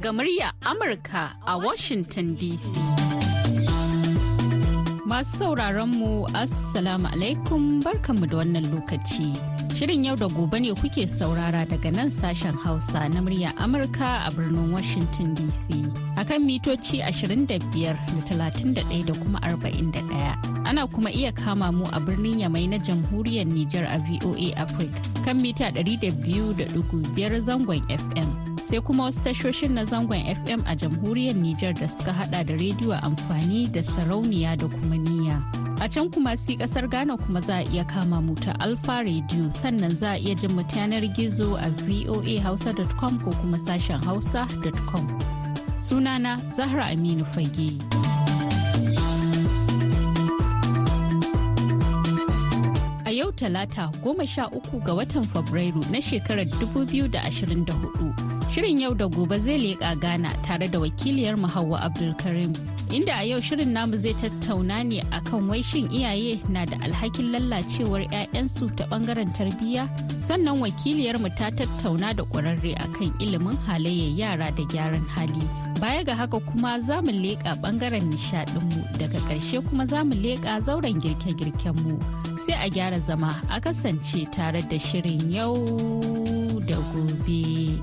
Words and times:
Daga 0.00 0.16
murya 0.16 0.48
Amurka 0.64 1.36
a 1.46 1.58
Washington 1.60 2.32
DC. 2.34 2.64
Masu 5.04 5.36
sauraron 5.44 5.92
mu 5.92 6.24
Assalamu 6.32 7.04
alaikum 7.12 7.84
barkanmu 7.84 8.24
da 8.24 8.36
wannan 8.40 8.64
lokaci. 8.72 9.36
Shirin 9.80 10.04
yau 10.04 10.14
da 10.16 10.26
gobe 10.28 10.60
ne 10.60 10.74
kuke 10.76 11.06
saurara 11.08 11.64
daga 11.64 11.90
nan 11.90 12.10
sashen 12.10 12.52
Hausa 12.64 13.08
na 13.08 13.20
murya 13.24 13.48
Amurka 13.56 14.28
a 14.28 14.30
birnin 14.30 14.70
Washington 14.76 15.32
DC. 15.34 15.72
Akan 16.20 16.44
mitoci 16.44 17.00
25 17.00 17.48
da 17.48 17.56
31 18.28 19.06
da 19.08 19.14
kuma 19.16 19.40
41. 19.40 20.68
Ana 20.68 20.84
kuma 20.86 21.08
iya 21.10 21.32
kama 21.32 21.72
mu 21.72 21.86
a 21.96 21.98
birnin 21.98 22.40
Yamai 22.44 22.68
na 22.68 22.76
jamhuriyar 22.76 23.48
Nijar 23.48 23.88
a 23.88 23.96
VOA 24.04 24.52
Africa 24.60 25.00
kan 25.24 25.40
mita 25.40 25.72
200.5 25.72 27.40
zangon 27.40 27.80
FM. 27.88 28.28
Sai 28.68 28.80
kuma 28.84 29.04
wasu 29.08 29.24
tashoshin 29.24 29.72
na 29.72 29.88
zangon 29.88 30.20
FM 30.44 30.60
a 30.68 30.76
jamhuriyar 30.76 31.32
Nijar 31.40 31.72
da 31.72 31.88
suka 31.88 32.12
hada 32.12 32.44
da 32.44 32.52
rediyo 32.52 32.92
amfani 33.00 33.64
da 33.72 33.80
sarauniya 33.80 34.60
da 34.60 34.68
kuma 34.68 35.00
niyya. 35.00 35.19
A 35.82 35.88
can 35.88 36.10
kuma 36.10 36.36
si 36.36 36.56
ƙasar 36.56 36.88
Ghana 36.90 37.16
kuma 37.16 37.40
za 37.40 37.54
a 37.56 37.62
iya 37.64 37.84
kama 37.88 38.20
mu 38.20 38.34
ta 38.34 38.52
Alfa 38.60 39.02
Radio 39.02 39.48
sannan 39.50 39.90
za 39.96 40.10
a 40.12 40.18
iya 40.18 40.34
jin 40.36 40.54
mu 40.54 40.62
yanar 40.62 41.00
gizo 41.16 41.56
a 41.56 41.70
voahausa.com 41.70 43.18
ko 43.24 43.30
kuma 43.40 43.56
sashen 43.58 44.04
hausa.com. 44.04 45.08
Sunana 45.80 46.36
Zahra 46.54 46.84
Aminu 46.92 47.24
Fage. 47.32 47.80
A 53.06 53.10
yau 53.12 53.32
talata 53.32 53.90
goma 54.04 54.28
sha 54.28 54.48
uku 54.52 54.80
ga 54.84 54.92
watan 54.94 55.24
Fabrairu 55.24 55.80
na 55.90 55.98
shekarar 55.98 56.44
2024. 56.60 58.52
Shirin 58.52 58.80
yau 58.80 58.92
da 58.94 59.06
gobe 59.08 59.38
zai 59.40 59.56
leƙa 59.58 59.98
Ghana 60.00 60.30
tare 60.44 60.68
da 60.68 60.78
wakiliyar 60.78 61.36
Hauwa 61.48 61.80
Abdulkarim. 61.88 62.79
Inda 62.96 63.14
a 63.20 63.24
yau 63.24 63.38
shirin 63.40 63.68
namu 63.76 63.96
zai 64.04 64.12
tattauna 64.20 64.78
ne 64.90 65.00
akan 65.18 65.48
wai 65.50 65.62
shin 65.62 65.86
iyaye 65.98 66.32
na 66.54 66.64
da 66.70 66.76
alhakin 66.86 67.30
lallacewar 67.34 68.02
'ya'yansu 68.10 68.66
ta 68.76 68.84
ɓangaren 68.90 69.30
tarbiyya? 69.38 69.84
Sannan 70.26 70.58
wakiliyar 70.62 71.16
mu 71.22 71.28
ta 71.38 71.50
tattauna 71.58 72.10
da 72.18 72.24
ƙwararre 72.26 72.74
akan 72.84 73.14
ilimin 73.22 73.56
halayyar 73.66 74.10
yara 74.20 74.48
da 74.58 74.64
gyaran 74.72 75.06
hali. 75.14 75.46
Baya 75.80 76.02
ga 76.04 76.14
haka 76.18 76.40
kuma 76.42 76.80
za 76.82 76.98
mu 77.00 77.12
leƙa 77.14 77.54
ɓangaren 77.62 78.10
nishaɗinmu 78.10 78.98
daga 78.98 79.20
ƙarshe 79.30 79.62
kuma 79.70 79.86
za 79.86 80.02
mu 80.04 80.14
leƙa 80.18 80.58
zauren 80.60 80.98
girke-girkenmu. 81.00 81.94
Sai 82.44 82.58
a 82.58 82.68
gyara 82.68 82.98
zama 83.06 83.38
a 83.48 83.60
kasance 83.60 84.26
tare 84.34 84.62
da 84.66 84.78
shirin 84.78 85.30
yau 85.30 85.54
da 86.66 86.74
gobe. 86.90 87.78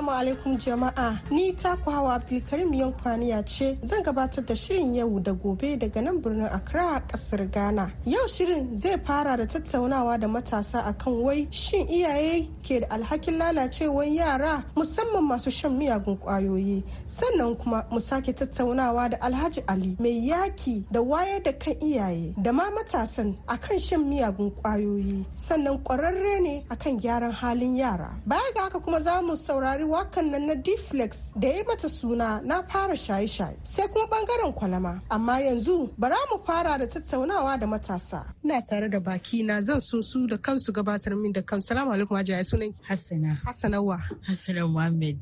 Assalamu 0.00 0.20
alaikum 0.20 0.56
jama'a 0.56 1.20
ni 1.30 1.52
taku 1.52 1.90
hawa 1.90 2.14
Abdulkarim 2.14 2.72
Yankwaniya 2.74 3.44
ce 3.46 3.76
zan 3.84 4.02
gabatar 4.02 4.46
da 4.46 4.54
shirin 4.56 4.94
yau 4.96 5.20
da 5.20 5.32
gobe 5.34 5.76
daga 5.78 6.00
nan 6.02 6.22
birnin 6.22 6.48
Accra 6.48 7.02
ƙasar 7.06 7.50
Ghana. 7.52 7.92
Yau 8.06 8.26
shirin 8.26 8.74
zai 8.76 8.96
fara 9.04 9.36
da 9.36 9.44
tattaunawa 9.44 10.18
da 10.18 10.26
matasa 10.26 10.80
akan 10.88 11.20
wai 11.22 11.46
shin 11.50 11.86
iyaye 11.86 12.48
ke 12.62 12.80
da 12.80 12.86
alhakin 12.96 13.36
lalacewar 13.36 14.08
yara 14.08 14.64
musamman 14.74 15.20
masu 15.28 15.50
shan 15.52 15.76
miyagun 15.78 16.16
ƙwayoyi. 16.16 16.82
Sannan 17.04 17.54
kuma 17.58 17.84
mu 17.92 18.00
sake 18.00 18.32
tattaunawa 18.32 19.10
da 19.10 19.16
Alhaji 19.20 19.62
Ali 19.68 19.96
mai 20.00 20.16
yaki 20.32 20.86
da 20.90 21.00
wayar 21.00 21.42
da 21.44 21.52
kan 21.52 21.74
iyaye 21.74 22.32
da 22.42 22.52
ma 22.52 22.70
matasan 22.70 23.36
akan 23.46 23.78
shan 23.78 24.00
miyagun 24.08 24.50
ƙwayoyi. 24.62 25.26
Sannan 25.36 25.76
kwararre 25.84 26.40
ne 26.40 26.64
akan 26.70 26.98
gyaran 26.98 27.32
halin 27.32 27.76
yara. 27.76 28.16
Baya 28.24 28.48
ga 28.54 28.62
haka 28.62 28.80
kuma 28.80 29.00
za 29.02 29.20
mu 29.20 29.36
saurari 29.36 29.89
wakan 29.92 30.26
nan 30.32 30.46
na 30.48 30.54
deflex 30.66 31.10
da 31.42 31.48
ya 31.48 31.62
mata 31.68 31.88
suna 31.88 32.40
na 32.44 32.56
fara 32.70 32.94
shaye-shaye 33.06 33.56
sai 33.72 33.86
kuma 33.92 34.06
ɓangaren 34.12 34.52
kwalama. 34.58 34.92
Amma 35.10 35.34
yanzu 35.46 35.76
bara 35.98 36.16
mu 36.30 36.38
fara 36.46 36.78
da 36.78 36.86
tattaunawa 36.86 37.58
da 37.60 37.66
matasa. 37.66 38.20
Ina 38.44 38.62
tare 38.68 38.88
da 38.88 39.00
baki 39.00 39.44
na 39.44 39.60
zan 39.62 39.80
so 39.80 40.00
su 40.02 40.26
da 40.26 40.36
kansu 40.36 40.72
gabatar 40.72 41.14
min 41.20 41.32
da 41.32 41.42
kansu. 41.42 41.66
Salamu 41.68 41.92
alaikum 41.92 42.16
hajiya 42.18 42.44
sunan 42.44 42.72
hassana. 42.88 43.32
Hassanawa. 43.46 43.96
Hassana 44.26 44.62
muhammad. 44.74 45.18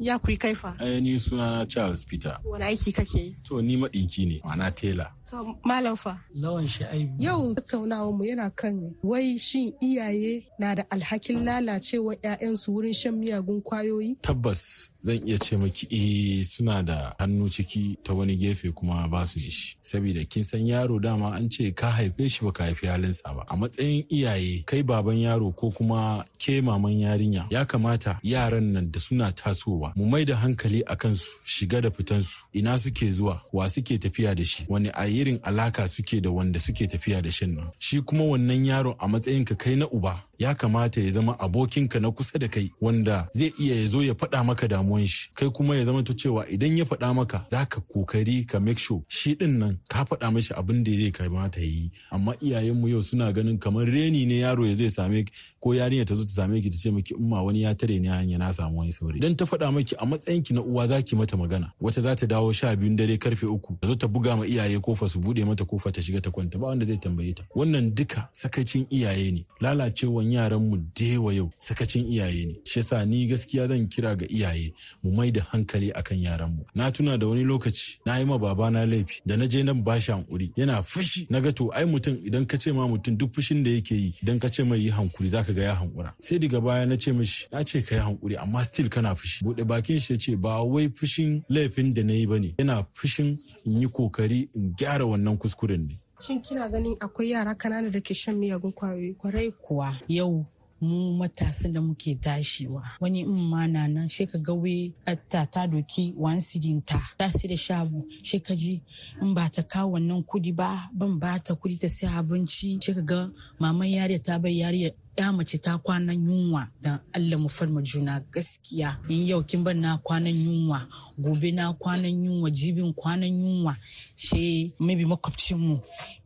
Ya 0.00 0.18
kuri 0.18 0.36
kaifa? 0.36 0.76
Ai 0.78 1.00
ni 1.00 1.18
sunana 1.18 1.66
charles 1.66 2.04
peter. 2.04 2.38
Wani 2.44 2.64
aiki 2.64 2.92
kake 2.92 3.18
yi? 3.18 3.36
To 3.44 3.62
ni 3.62 3.76
maɗinki 3.76 4.26
ne 4.26 4.40
ma'ana 4.44 4.70
tela. 4.74 5.12
To 5.30 5.56
malam 5.64 5.96
fa. 5.96 6.18
Lawan 6.34 6.66
sha'ibu. 6.68 7.14
Yau 7.18 7.54
tattaunawar 7.54 8.12
mu 8.16 8.24
yana 8.24 8.50
kan 8.54 8.94
wai 9.02 9.36
shin 9.38 9.72
iyaye 9.82 10.46
na 10.58 10.74
da 10.74 10.82
alhakin 10.90 11.44
lalacewa 11.44 12.14
'ya'yansu 12.22 12.72
wurin 12.72 12.92
shan 12.94 13.14
miyagun 13.16 13.60
ƙwayoyi? 13.62 14.16
Tabbas 14.22 14.90
zan 15.02 15.20
iya 15.26 15.38
ce 15.38 15.56
maki 15.56 15.86
eh 15.90 16.44
suna 16.44 16.82
da 16.82 17.14
hannu 17.18 17.48
ciki 17.48 17.96
ta 18.04 18.12
wani 18.14 18.36
gefe 18.36 18.70
kuma 18.74 19.08
ba 19.08 19.26
su 19.26 19.40
shi. 19.40 19.76
Saboda 19.82 20.24
kin 20.28 20.44
san 20.44 20.66
yaro 20.66 20.98
dama 21.00 21.30
an 21.36 21.48
ce 21.50 21.70
ka 21.74 21.90
haife 21.90 22.28
shi 22.28 22.44
baka 22.44 22.64
haifi 22.64 22.86
halinsa 22.86 23.34
ba. 23.34 23.44
A 23.48 23.56
matsayin 23.56 24.04
iyaye 24.10 24.64
kai 24.66 24.82
baban 24.82 25.18
yaro 25.18 25.52
ko 25.56 25.70
kuma 25.70 26.24
ke 26.38 26.60
maman 26.62 26.92
yarinya 26.98 27.46
ya 27.50 27.64
kamata 27.64 28.18
yaran 28.22 28.72
nan 28.72 28.90
da 28.90 28.98
suna 29.00 29.32
tasowa 29.32 29.92
mu 29.96 30.04
mai 30.06 30.24
da 30.24 30.34
hankali 30.36 30.82
a 30.86 30.96
kansu 30.96 31.30
shiga 31.44 31.80
da 31.80 31.90
fitansu 31.90 32.42
ina 32.52 32.78
suke 32.78 33.10
zuwa? 33.10 33.40
Wa 33.52 33.68
suke 33.68 33.98
tafiya 33.98 34.34
da 34.34 34.44
shi? 34.44 34.66
Wani 34.68 34.90
a 34.94 35.06
irin 35.06 35.38
alaka 35.42 35.88
suke 35.88 36.20
da 36.20 36.30
wanda 36.30 36.58
suke 36.58 36.86
tafiya 36.86 37.22
da 37.22 37.30
shin 37.30 37.54
nan? 37.54 37.70
Shi 37.78 38.00
kuma 38.02 38.24
wannan 38.24 38.66
yaron 38.66 38.96
a 38.98 39.06
matsayin 39.08 39.44
ka 39.46 39.54
kai 39.54 39.74
na 39.76 39.86
uba 39.86 40.27
ya 40.38 40.54
kamata 40.54 41.00
ya 41.00 41.10
zama 41.10 41.38
abokinka 41.38 42.00
na 42.00 42.10
kusa 42.10 42.38
da 42.38 42.48
kai 42.48 42.70
wanda 42.80 43.28
zai 43.32 43.52
iya 43.58 43.76
ya 43.80 43.86
zo 43.86 44.02
ya 44.02 44.14
faɗa 44.14 44.44
maka 44.44 44.68
damuwan 44.68 45.06
shi. 45.06 45.30
Kai 45.34 45.50
kuma 45.50 45.76
ya 45.76 45.84
zama 45.84 46.02
to 46.02 46.12
cewa 46.14 46.46
idan 46.48 46.78
ya 46.78 46.84
faɗa 46.84 47.14
maka 47.14 47.44
za 47.50 47.66
ka 47.66 47.80
ƙoƙari 47.80 48.46
ka 48.46 48.60
make 48.60 48.78
sure 48.78 49.02
shi 49.08 49.34
ɗin 49.34 49.58
nan 49.58 49.78
ka 49.88 50.04
faɗa 50.04 50.30
mashi 50.32 50.54
abin 50.54 50.84
da 50.84 50.92
zai 50.92 51.10
kamata 51.10 51.60
yi. 51.60 51.90
Amma 52.12 52.34
iyayenmu 52.40 52.88
yau 52.88 53.02
suna 53.02 53.32
ganin 53.32 53.58
kamar 53.58 53.84
reni 53.86 54.26
ne 54.26 54.38
yaro 54.40 54.66
ya 54.66 54.74
zai 54.74 54.88
same 54.90 55.24
ko 55.60 55.70
yarinya 55.74 56.06
ta 56.06 56.14
zo 56.14 56.22
ta 56.22 56.30
same 56.30 56.60
ki 56.62 56.70
ta 56.70 56.76
ce 56.78 56.90
miki 56.90 57.14
umma 57.14 57.42
wani 57.42 57.62
ya 57.62 57.74
tare 57.74 57.98
ni 57.98 58.06
hanya 58.08 58.38
na 58.38 58.52
samu 58.52 58.78
wani 58.78 58.92
saurayi. 58.92 59.18
Idan 59.18 59.34
ta 59.36 59.44
faɗa 59.44 59.72
maki 59.74 59.96
a 59.98 60.06
matsayin 60.06 60.42
ki 60.44 60.54
na 60.54 60.60
uwa 60.62 60.86
za 60.88 61.02
ki 61.02 61.16
mata 61.16 61.36
magana. 61.36 61.72
Wata 61.80 62.00
za 62.00 62.14
ta 62.14 62.26
dawo 62.26 62.52
sha 62.54 62.76
biyun 62.76 62.96
dare 62.96 63.16
ƙarfe 63.18 63.42
uku 63.50 63.74
ta 63.80 63.88
zo 63.88 63.94
ta 63.94 64.06
buga 64.06 64.36
ma 64.38 64.44
iyaye 64.46 64.78
ƙofa 64.78 65.08
su 65.08 65.18
buɗe 65.20 65.42
mata 65.46 65.64
ƙofa 65.64 65.90
ta 65.92 66.00
shiga 66.00 66.20
ta 66.22 66.30
kwanta 66.30 66.58
ba 66.58 66.66
wanda 66.70 66.86
zai 66.86 66.96
tambaye 67.02 67.34
ta. 67.34 67.42
Wannan 67.56 67.90
duka 67.94 68.28
sakacin 68.32 68.86
iyaye 68.90 69.32
ne. 69.34 69.42
Lalacewan 69.60 70.27
yaran 70.32 70.68
mu 70.68 70.76
dewa 70.94 71.32
yau 71.34 71.50
sakacin 71.58 72.04
iyaye 72.06 72.46
ne. 72.46 72.54
Shi 72.64 72.78
yasa 72.78 73.04
ni 73.04 73.26
gaskiya 73.26 73.68
zan 73.68 73.88
kira 73.88 74.16
ga 74.16 74.26
iyaye 74.26 74.72
mu 75.02 75.10
mai 75.12 75.30
da 75.30 75.40
hankali 75.52 75.92
akan 75.92 76.18
yaran 76.22 76.50
mu. 76.56 76.64
Na 76.74 76.90
tuna 76.90 77.16
da 77.18 77.26
wani 77.26 77.44
lokaci 77.44 77.98
na 78.06 78.18
yi 78.18 78.24
ma 78.24 78.38
baba 78.38 78.70
na 78.70 78.86
laifi 78.86 79.20
da 79.26 79.36
na 79.36 79.46
je 79.46 79.62
nan 79.62 79.82
bashi 79.82 80.12
hankuri. 80.12 80.52
Yana 80.56 80.82
fushi. 80.82 81.26
Na 81.30 81.40
ga 81.40 81.50
to 81.52 81.70
ai 81.72 81.84
mutum 81.84 82.16
idan 82.26 82.46
ka 82.46 82.56
ce 82.56 82.72
ma 82.72 82.86
mutum 82.86 83.16
duk 83.16 83.32
fushin 83.34 83.62
da 83.64 83.70
yake 83.70 83.92
yi 83.94 84.12
idan 84.22 84.38
ka 84.40 84.48
ce 84.48 84.62
mai 84.64 84.78
yi 84.78 84.90
hankuri 84.90 85.28
zaka 85.28 85.52
ga 85.54 85.62
ya 85.62 85.74
hankura. 85.74 86.14
Sai 86.20 86.38
daga 86.38 86.60
baya 86.60 86.86
na 86.86 86.96
ce 86.96 87.12
mishi 87.12 87.46
na 87.52 87.62
ce 87.64 87.82
ka 87.82 87.94
yi 87.94 88.00
hankuri 88.00 88.36
amma 88.36 88.64
still 88.64 88.88
kana 88.88 89.14
fushi. 89.14 89.44
Bude 89.44 89.64
bakin 89.66 89.98
shi 89.98 90.12
ya 90.12 90.18
ce 90.18 90.36
ba 90.36 90.62
wai 90.64 90.88
fushin 90.88 91.42
laifin 91.50 91.94
da 91.94 92.02
na 92.02 92.12
yi 92.12 92.26
ba 92.26 92.38
ne 92.38 92.54
yana 92.58 92.86
fushin 92.94 93.38
in 93.64 93.80
yi 93.82 93.86
ƙoƙari 93.88 94.48
in 94.54 94.74
gyara 94.74 95.04
wannan 95.06 95.38
kuskuren 95.38 95.86
ne. 95.88 95.98
Shin 96.20 96.40
kina 96.42 96.68
ganin 96.68 96.96
akwai 97.00 97.30
yara 97.30 97.54
kanana 97.54 97.90
da 97.90 98.00
ke 98.00 98.14
shan 98.14 98.34
miyagun 98.36 98.72
ƙwayoyi? 98.74 99.16
Kwarai 99.16 99.50
kuwa 99.52 100.00
yau 100.08 100.46
mu 100.80 101.12
matasan 101.18 101.72
da 101.72 101.80
muke 101.80 102.14
tashiwa 102.14 102.82
wani 103.00 103.20
in 103.20 103.50
ma 103.50 103.66
na 103.66 103.86
nan 103.88 104.08
shi 104.08 104.26
ka 104.26 104.38
ga 104.38 104.54
we 104.54 104.92
ta 105.28 105.44
ta 105.46 105.66
doki 105.66 106.14
wan 106.16 106.40
sidin 106.40 106.82
ta 106.86 107.00
ta 107.18 107.28
si 107.30 107.48
da 107.48 107.56
shabu 107.56 108.06
shi 108.22 108.38
ka 108.40 108.54
ji 108.54 108.82
in 109.22 109.34
ba 109.34 109.50
ta 109.50 109.62
kawo 109.62 109.92
wannan 109.98 110.22
kuɗi 110.22 110.54
ba 110.54 110.88
ban 110.94 111.18
ba 111.18 111.38
ta 111.42 111.54
kuɗi 111.54 111.76
ta 111.82 111.88
sai 111.88 112.06
abinci 112.18 112.78
shi 112.82 112.94
ka 112.94 113.02
ga 113.02 113.20
maman 113.58 113.88
yariya 113.90 114.22
ta 114.22 114.38
bai 114.38 114.54
yariya 114.62 114.90
ya 115.18 115.32
mace 115.32 115.58
ta 115.58 115.78
kwanan 115.78 116.26
yunwa 116.26 116.68
dan 116.80 116.98
Allah 117.12 117.38
mu 117.38 117.48
farma 117.48 117.82
juna 117.82 118.20
gaskiya. 118.32 118.98
In 119.08 119.26
yau 119.26 119.42
kin 119.42 119.64
bar 119.64 119.74
na 119.74 119.98
kwanan 119.98 120.32
yunwa 120.34 120.86
gobe 121.18 121.50
na 121.52 121.72
kwanan 121.72 122.24
yunwa 122.24 122.50
jibin 122.50 122.92
kwanan 122.94 123.40
yunwa 123.42 123.76
she 124.16 124.72
maybe 124.78 125.04
makwabcin 125.04 125.58
mu 125.58 125.80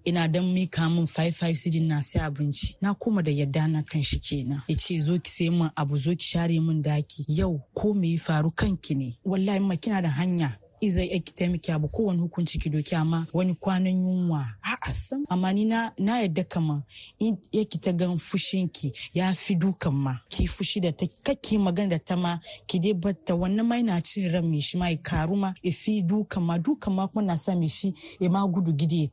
ina 0.04 0.28
dan 0.28 0.52
mika 0.52 0.88
min 0.90 1.06
55 1.06 1.54
sidin 1.54 1.88
na 1.88 2.02
sai 2.02 2.20
abinci. 2.22 2.76
Na 2.82 2.94
koma 2.94 3.22
da 3.22 3.30
yadda 3.30 3.66
na 3.68 3.82
kan 3.82 4.02
shi 4.02 4.18
kenan. 4.18 4.60
Ya 4.68 4.76
ce 4.76 4.98
zo 5.00 5.18
ki 5.18 5.30
sai 5.30 5.48
min 5.50 5.70
abu 5.76 5.96
zo 5.96 6.10
ki 6.14 6.24
share 6.24 6.60
min 6.60 6.82
daki. 6.82 7.24
Yau 7.28 7.62
ko 7.74 7.94
me 7.94 8.16
faru 8.18 8.50
kanki 8.50 8.94
ne? 8.94 9.18
Wallahi 9.24 9.60
ma 9.60 9.76
kina 9.76 10.02
da 10.02 10.08
hanya. 10.08 10.58
Izai 10.82 11.08
ya 11.10 11.18
ki 11.18 11.32
taimaki 11.34 11.72
abu 11.72 11.88
kowane 11.88 12.20
hukunci 12.20 12.58
ki 12.58 12.70
doki 12.70 12.94
amma 12.96 13.26
wani 13.32 13.54
kwanan 13.54 14.02
yunwa. 14.02 14.46
A 14.82 14.92
sam. 14.92 15.24
Amma 15.30 15.52
ni 15.52 15.64
na 15.64 15.92
na 15.98 16.20
yadda 16.20 16.44
kama 16.44 16.82
in 17.20 17.38
ya 17.52 17.64
ki 17.64 17.78
ta 17.78 17.92
gan 17.92 18.18
fushin 18.18 18.68
ki 18.68 18.92
ya 19.14 19.32
fi 19.34 19.54
dukan 19.54 19.92
ma. 19.94 20.14
Ki 20.28 20.46
fushi 20.46 20.80
da 20.80 20.90
ta 20.92 21.06
kake 21.22 21.58
magana 21.58 21.90
da 21.90 21.98
ta 21.98 22.16
ma 22.16 22.38
ki 22.66 22.78
dai 22.80 22.92
batta 22.94 23.34
wannan 23.34 23.66
ma 23.66 23.76
yana 23.76 24.02
cin 24.02 24.26
ran 24.32 24.44
mai 24.50 24.60
shi 24.60 24.76
ma 24.76 24.88
ya 24.90 24.96
karu 24.98 25.36
ma 25.36 25.54
dukan 25.62 26.42
ma. 26.42 26.58
Dukan 26.58 26.92
ma 26.94 27.06
kuma 27.06 27.22
na 27.26 27.36
sa 27.36 27.54
mai 27.54 27.68
shi 27.68 27.94
ya 28.20 28.28
ma 28.30 28.44
gudu 28.46 28.72
gidi 28.72 29.02
ya 29.02 29.08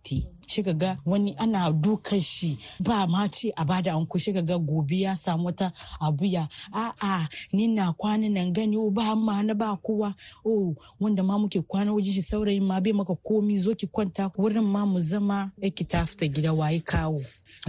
shi 0.50 0.62
ga 0.64 0.98
wani 1.06 1.36
ana 1.38 1.72
dukan 1.72 2.22
shi. 2.22 2.58
Ba 2.80 3.06
ma 3.08 3.28
ce 3.28 3.52
a 3.56 3.64
ba 3.66 3.82
da 3.82 3.94
anko 3.96 4.18
shi 4.18 4.32
ga 4.34 4.42
gobe 4.58 5.00
ya 5.06 5.16
samu 5.16 5.46
wata 5.48 5.72
abuya. 6.02 6.48
A'a 6.74 7.28
ni 7.54 7.68
na 7.68 7.94
kwana 7.94 8.30
nan 8.30 8.52
gani 8.54 8.78
o 8.78 8.90
ba 8.90 9.16
ma 9.16 9.42
na 9.44 9.54
ba 9.54 9.78
kowa. 9.78 10.16
O 10.46 10.76
wanda 11.00 11.24
ma 11.24 11.38
muke 11.38 11.62
kwana 11.62 11.94
wajen 11.94 12.14
shi 12.14 12.22
saurayin 12.22 12.64
ma 12.66 12.80
bai 12.82 12.94
maka 12.94 13.16
komi 13.16 13.58
zo 13.60 13.76
ki 13.76 13.88
kwanta 13.88 14.32
wurin 14.38 14.66
ma 14.66 14.86
mu 14.86 15.00
zama. 15.00 15.52
Yake 15.62 15.84
ta 15.88 16.06
gida 16.28 16.54
waye 16.54 16.80
kawo? 16.80 17.22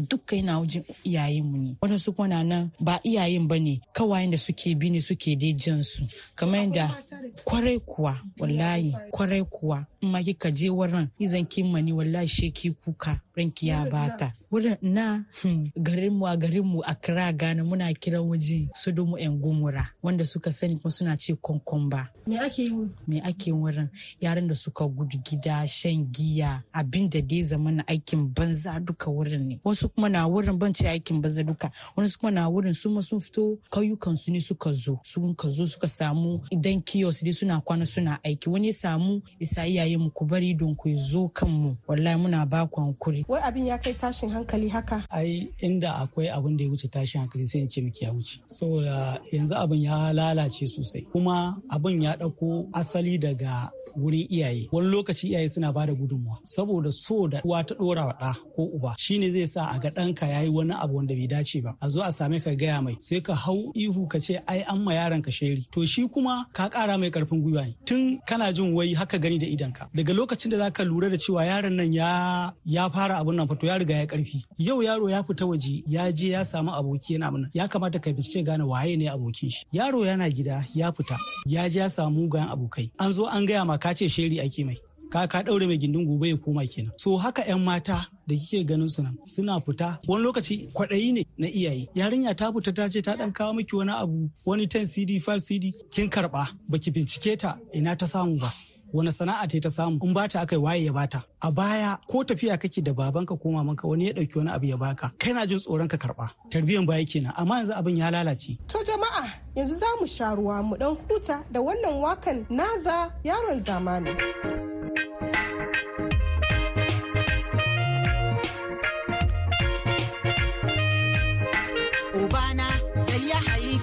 Dukka 0.09 0.37
yana 0.37 0.61
wajen 0.61 0.85
iyayen 1.05 1.44
mu 1.44 1.56
ne. 1.59 1.77
Wadansu 1.82 2.12
kuma 2.12 2.29
nan 2.44 2.71
ba 2.81 3.00
iyayen 3.05 3.49
ba 3.49 3.59
ne 3.59 3.81
kawayen 3.93 4.31
da 4.31 4.37
suke 4.38 4.75
bi 4.79 4.91
ne 4.91 5.00
suke 5.00 5.37
dai 5.37 5.53
jan 5.55 5.82
su. 5.82 6.05
Kamar 6.35 6.61
yadda 6.61 6.97
ƙwarai 7.44 7.79
kuwa 7.81 8.19
wallahi 8.38 8.93
ƙwarai 9.12 9.44
kuwa 9.50 9.87
in 10.03 10.11
ma 10.11 10.23
kika 10.23 10.50
je 10.50 10.71
wurin 10.71 11.09
izan 11.19 11.47
kin 11.47 11.71
mani 11.71 11.93
wallahi 11.93 12.27
sheki 12.29 12.71
kuka 12.85 13.21
ranki 13.37 13.69
ya 13.69 13.85
bata. 13.87 14.32
Wurin 14.50 14.77
na 14.82 15.25
garin 15.77 16.15
mu 16.15 16.26
a 16.26 16.37
garin 16.37 16.65
mu 16.65 16.81
a 16.87 16.94
kira 16.94 17.33
gana 17.33 17.65
muna 17.65 17.93
kiran 17.94 18.29
waje 18.29 18.69
sudumu 18.75 19.19
yan 19.19 19.38
gumura 19.38 19.91
wanda 20.03 20.25
suka 20.25 20.53
sani 20.53 20.76
kuma 20.76 20.91
suna 20.91 21.17
ce 21.17 21.35
konkomba 21.35 22.09
me 22.26 22.38
ake 22.38 22.62
yi 22.62 22.88
me 23.06 23.21
ake 23.21 23.53
wurin? 23.53 23.88
Yaran 24.21 24.49
da 24.49 24.55
suka 24.55 24.87
gudu 24.88 25.19
gida 25.25 25.67
shan 25.69 26.06
giya 26.12 26.62
abin 26.73 27.09
da 27.11 27.21
dai 27.21 27.43
zama 27.43 27.71
na 27.73 27.83
aikin 27.87 28.29
banza 28.35 28.81
duka 28.81 29.11
wurin 29.11 29.49
ne. 29.49 29.61
Wasu 29.70 29.88
kuma 29.88 30.08
na 30.08 30.26
wurin 30.28 30.58
ban 30.58 30.72
ce 30.75 30.88
aikin 30.88 31.20
banza 31.20 31.43
duka. 31.43 31.70
Wasu 31.96 32.19
kuma 32.19 32.31
na 32.31 32.49
wurin 32.49 32.75
su 32.75 32.90
ma 32.90 33.00
sun 33.02 33.20
fito 33.20 33.58
kauyukan 33.70 34.17
su 34.17 34.31
ne 34.32 34.40
suka 34.40 34.72
zo. 34.72 34.99
Sun 35.05 35.34
ka 35.34 35.49
zo 35.49 35.67
suka 35.67 35.88
samu 35.88 36.40
idan 36.50 36.82
kiyos 36.82 37.22
dai 37.25 37.32
suna 37.32 37.61
kwana 37.61 37.87
suna 37.87 38.19
aiki. 38.25 38.50
Wani 38.50 38.67
ya 38.67 38.72
samu 38.72 39.22
isa 39.38 39.67
iyaye 39.67 39.96
mu 39.96 40.11
ku 40.11 40.25
bari 40.26 40.55
don 40.55 40.75
ku 40.75 40.88
zo 40.96 41.28
kanmu 41.28 41.76
wallahi 41.88 42.17
muna 42.19 42.46
ba 42.46 42.67
ku 42.67 42.81
hankuri. 42.81 43.25
Wai 43.28 43.40
abin 43.43 43.67
ya 43.67 43.78
kai 43.78 43.94
tashin 43.94 44.31
hankali 44.31 44.69
haka? 44.69 45.05
Ai 45.11 45.49
inda 45.62 45.94
akwai 45.96 46.28
abin 46.28 46.56
da 46.56 46.64
ya 46.64 46.70
wuce 46.70 46.88
tashin 46.88 47.20
hankali 47.20 47.46
sai 47.46 47.61
in 47.61 47.69
ce 47.69 47.81
miki 47.81 48.05
ya 48.05 48.12
wuce. 48.12 48.40
Saboda 48.46 49.20
yanzu 49.32 49.55
abin 49.55 49.82
ya 49.82 50.12
lalace 50.12 50.66
sosai. 50.69 51.02
Kuma 51.12 51.56
abin 51.69 52.02
ya 52.02 52.16
ɗauko 52.16 52.69
asali 52.73 53.19
daga 53.19 53.70
wurin 53.96 54.26
iyaye. 54.31 54.69
Wani 54.73 54.88
lokaci 54.88 55.28
iyaye 55.28 55.49
suna 55.49 55.73
ba 55.73 55.87
da 55.87 55.94
gudunmuwa. 55.94 56.38
Saboda 56.44 56.90
so 56.93 57.28
da 57.28 57.40
uwa 57.44 57.64
ta 57.64 57.75
ɗora 57.75 58.06
wa 58.06 58.12
ɗa 58.20 58.34
ko 58.56 58.62
uba 58.64 58.94
shine 58.99 59.31
zai 59.31 59.46
sa 59.46 59.60
a 59.75 59.79
ga 59.79 59.91
ɗanka 59.91 60.27
ya 60.29 60.41
yi 60.43 60.49
wani 60.49 60.73
abu 60.73 60.97
wanda 60.97 61.15
bai 61.15 61.27
dace 61.27 61.61
ba. 61.62 61.77
A 61.81 61.89
zo 61.91 62.01
a 62.03 62.12
same 62.12 62.41
ka 62.41 62.51
gaya 62.55 62.81
mai 62.83 62.97
sai 63.01 63.21
ka 63.21 63.35
hau 63.35 63.73
ihu 63.75 64.07
ka 64.09 64.19
ce 64.19 64.41
ai 64.47 64.61
an 64.69 64.79
ma 64.85 64.93
yaron 64.93 65.23
ka 65.23 65.31
sheri. 65.31 65.67
To 65.73 65.85
shi 65.87 66.09
kuma 66.09 66.47
ka 66.53 66.69
ƙara 66.69 66.99
mai 66.99 67.11
ƙarfin 67.11 67.43
gwiwa 67.43 67.65
ne. 67.67 67.75
Tun 67.85 68.21
kana 68.27 68.53
jin 68.53 68.73
wai 68.75 68.95
haka 68.95 69.19
gani 69.19 69.39
da 69.39 69.47
idanka 69.47 69.89
daga 69.95 70.12
lokacin 70.15 70.51
da 70.51 70.59
zaka 70.59 70.85
lura 70.87 71.11
da 71.11 71.17
cewa 71.17 71.45
yaron 71.45 71.73
nan 71.77 71.93
ya 71.93 72.53
ya 72.65 72.89
fara 72.89 73.19
abun 73.21 73.37
nan 73.37 73.49
fato 73.49 73.67
ya 73.67 73.77
riga 73.79 73.95
ya 73.95 74.07
ƙarfi 74.07 74.45
yau 74.59 74.81
yaro 74.83 75.09
ya 75.11 75.23
fita 75.23 75.47
waje 75.47 75.83
ya 75.87 76.11
je 76.12 76.29
ya 76.31 76.43
samu 76.45 76.71
aboki 76.71 77.15
yana 77.19 77.27
abun 77.29 77.51
ya 77.53 77.69
kamata 77.69 77.99
ka 78.01 78.11
bincike 78.12 78.45
gane 78.45 78.62
waye 78.65 78.97
ne 78.97 79.07
abokin 79.09 79.51
shi. 79.51 79.67
Yaro 79.73 80.05
yana 80.07 80.31
gida 80.31 80.65
ya 80.75 80.93
fita. 80.93 81.17
Ya 81.47 81.69
je 81.69 81.79
ya 81.81 81.89
samu 81.89 82.21
mugayen 82.29 82.49
abokai. 82.49 82.91
An 82.99 83.12
zo 83.12 83.27
an 83.27 83.47
gaya 83.47 83.65
ma 83.65 83.77
ka 83.79 83.93
ce 83.95 84.07
sheri 84.09 84.41
ake 84.41 84.65
mai. 84.65 84.77
Ka 85.11 85.27
ka 85.27 85.43
daure 85.43 85.67
mai 85.67 85.79
gindin 85.79 86.07
gobe 86.07 86.29
ya 86.29 86.37
koma 86.37 86.62
kenan. 86.67 86.93
So 86.97 87.17
haka 87.19 87.43
yan 87.49 87.61
mata 87.65 88.07
da 88.27 88.35
kike 88.35 88.65
ganin 88.69 88.89
su 88.89 89.03
nan 89.03 89.19
suna 89.27 89.61
fita. 89.61 89.99
Wani 90.09 90.25
lokaci 90.25 90.69
kwaɗayi 90.75 91.12
ne 91.12 91.23
na 91.39 91.47
iyaye. 91.49 91.87
Yarinya 91.95 92.35
ta 92.37 92.53
fita 92.53 92.73
ta 92.73 92.89
ce 92.89 93.03
ta 93.03 93.17
dan 93.17 93.33
kawo 93.33 93.53
miki 93.55 93.75
wani 93.77 93.91
abu 93.93 94.31
wani 94.47 94.67
10 94.67 94.87
cd 94.87 95.19
5 95.19 95.41
cd 95.41 95.65
kin 95.91 96.09
karɓa 96.09 96.47
baki 96.71 96.91
bincike 96.95 97.37
ta 97.43 97.59
ina 97.75 97.97
ta 97.97 98.07
samu 98.07 98.39
ba. 98.39 98.51
Wani 98.93 99.11
sana'a 99.12 99.47
ta 99.51 99.59
ta 99.61 99.69
samu? 99.71 99.99
In 100.03 100.15
bata 100.15 100.41
aka 100.41 100.55
yi 100.57 100.62
waye 100.62 100.85
ya 100.87 100.93
bata 100.93 101.25
a 101.43 101.51
baya 101.53 101.97
ko 102.09 102.25
tafiya 102.25 102.59
kake 102.59 102.83
da 102.83 102.93
babanka 102.93 103.35
ko 103.41 103.51
mamanka 103.51 103.87
wani 103.89 104.07
ya 104.07 104.12
ɗauki 104.12 104.37
wani 104.39 104.51
abu 104.51 104.67
ya 104.67 104.77
baka 104.77 105.11
kai 105.19 105.33
na 105.33 105.47
jin 105.47 105.59
tsoron 105.59 105.89
ka 105.89 105.97
karɓa 105.97 106.31
tarbiyan 106.51 106.87
baya 106.87 107.05
kenan. 107.05 107.33
Amma 107.37 107.59
yanzu 107.59 107.73
abin 107.75 107.97
ya 107.99 108.11
lalace. 108.11 108.59
To 108.69 108.79
jama'a 108.87 109.27
yanzu 109.57 109.75
za 109.79 109.87
mu 110.01 110.07
sha 110.07 110.35
ruwa 110.35 110.62
mu 110.62 110.77
dan 110.77 110.95
huta 110.95 111.45
da 111.53 111.61
wannan 111.61 111.99
wakan 112.03 112.47
naza 112.51 113.11
yaron 113.25 113.59
zamani. 113.62 114.69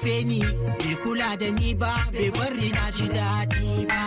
Haife 0.08 0.24
ni 0.26 0.40
bai 0.40 0.96
kula 1.04 1.36
da 1.40 1.50
ni 1.52 1.74
ba 1.74 1.94
bai 2.14 2.30
bari 2.32 2.70
na 2.76 2.86
ji 2.96 3.06
daɗi 3.16 3.88
ba. 3.90 4.02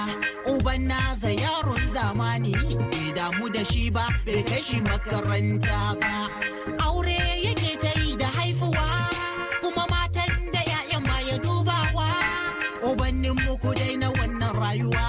Uban 0.53 0.81
naza 0.89 1.31
yaron 1.43 1.83
zamani 1.95 2.53
bai 2.91 3.13
damu 3.17 3.49
da 3.55 3.63
shi 3.71 3.91
ba 3.95 4.05
bai 4.27 4.43
kai 4.49 4.61
shi 4.67 4.77
makaranta 4.87 5.79
ba. 6.01 6.13
Aure 6.85 7.19
yake 7.45 7.73
ta 7.83 7.91
yi 8.01 8.17
da 8.21 8.27
haifuwa 8.37 8.87
kuma 9.61 9.85
matan 9.93 10.33
da 10.53 10.61
'ya'yan 10.69 11.03
ma 11.09 11.17
ya 11.29 11.37
dubawa. 11.45 12.09
Ubannin 12.89 13.37
muku 13.45 13.71
dai 13.79 13.95
na 14.01 14.09
wannan 14.17 14.53
rayuwa 14.61 15.07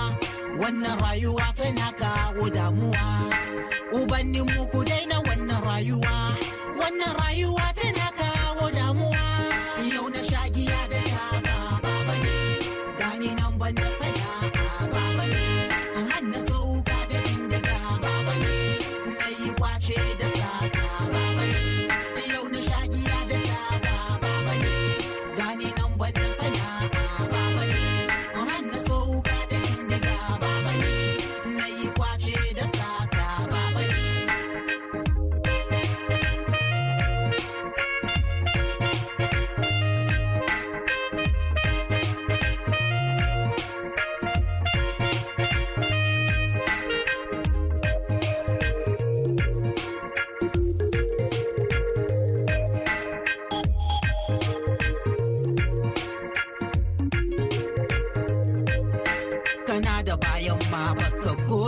wannan 0.59 0.97
rayuwa 1.03 1.47
tana 1.57 1.87
kawo 2.01 2.45
damuwa. 2.55 3.05
Ubannin 3.97 4.45
muku 4.55 4.79
dai 4.89 5.05
na 5.09 5.17
wannan 5.27 5.61
rayuwa 5.67 6.15
wannan 6.79 7.11
rayuwa 7.21 7.65
tana 7.79 7.90
gani 13.75 13.89
nan 13.89 13.93
ban 13.99 14.10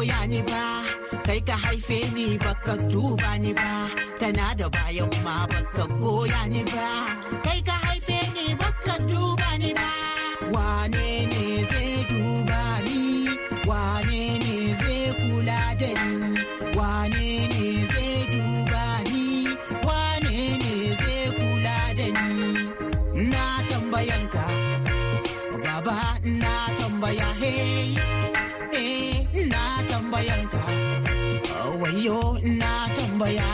goya 0.04 0.28
ni 0.28 0.42
ba 0.50 0.64
kai 1.26 1.40
ka 1.48 1.56
haife 1.64 2.00
ni 2.16 2.26
baka 2.44 2.74
duba 2.92 3.32
ni 3.44 3.52
ba 3.60 3.88
kana 4.20 4.48
da 4.60 4.68
bayan 4.76 5.08
ma 5.26 5.36
baka 5.52 5.84
goya 6.02 6.42
ni 6.54 6.62
ba. 6.72 6.88
Kai 7.46 7.60
ka 7.68 7.76
haife 7.88 8.18
ni 8.36 8.46
baka 8.62 8.94
duba 9.10 9.50
ni 9.64 9.72
ba 9.80 9.88
wane 10.56 11.08
ne 11.32 11.44
zai 11.72 11.92
duba 12.12 12.62
ni? 12.86 13.00
Wane 13.70 14.22
ne 14.44 14.56
zai 14.82 15.00
kula 15.20 15.62
da 15.82 15.90
ni? 16.04 16.44
Wane 16.78 17.28
ne 17.54 17.66
zai 17.92 18.14
duba 18.34 18.84
ni? 19.12 19.26
Wane 19.88 20.38
ne 20.64 20.74
zai 21.00 21.22
kula 21.40 21.78
da 22.00 22.08
ni? 22.18 22.52
Na 23.32 23.46
tambayanka 23.70 24.46
Baba 25.64 25.98
na 26.42 26.54
tambaya 26.78 27.30
hey, 27.40 27.96
tambayanka. 30.14 30.62
Wayo 31.82 32.38
na 32.44 32.88
tambaya. 32.96 33.50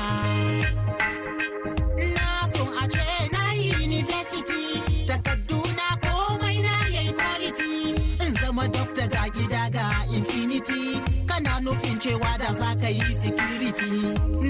Na 2.15 2.27
so 2.53 2.63
a 2.81 2.87
ce 2.91 3.29
na 3.31 3.51
yi 3.53 3.69
university. 3.87 4.81
Takadduna 5.07 5.87
komai 6.03 6.57
na 6.61 6.75
yayi 6.95 7.13
quality. 7.15 7.95
In 8.25 8.33
zama 8.41 8.67
doctor 8.67 9.07
ga 9.07 9.23
gida 9.35 9.69
ga 9.71 9.87
infinity. 10.13 10.99
Kana 11.27 11.59
nufin 11.63 11.97
cewa 12.03 12.31
da 12.37 12.49
za 12.59 12.75
ka 12.81 12.87
yi 12.89 13.07
security. 13.23 13.91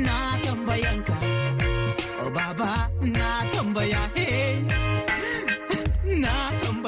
Na 0.04 0.18
tambayanka. 0.44 1.16
Oh, 2.22 2.30
baba 2.32 2.90
na 3.02 3.30
tambaya 3.54 4.02
hey. 4.16 4.66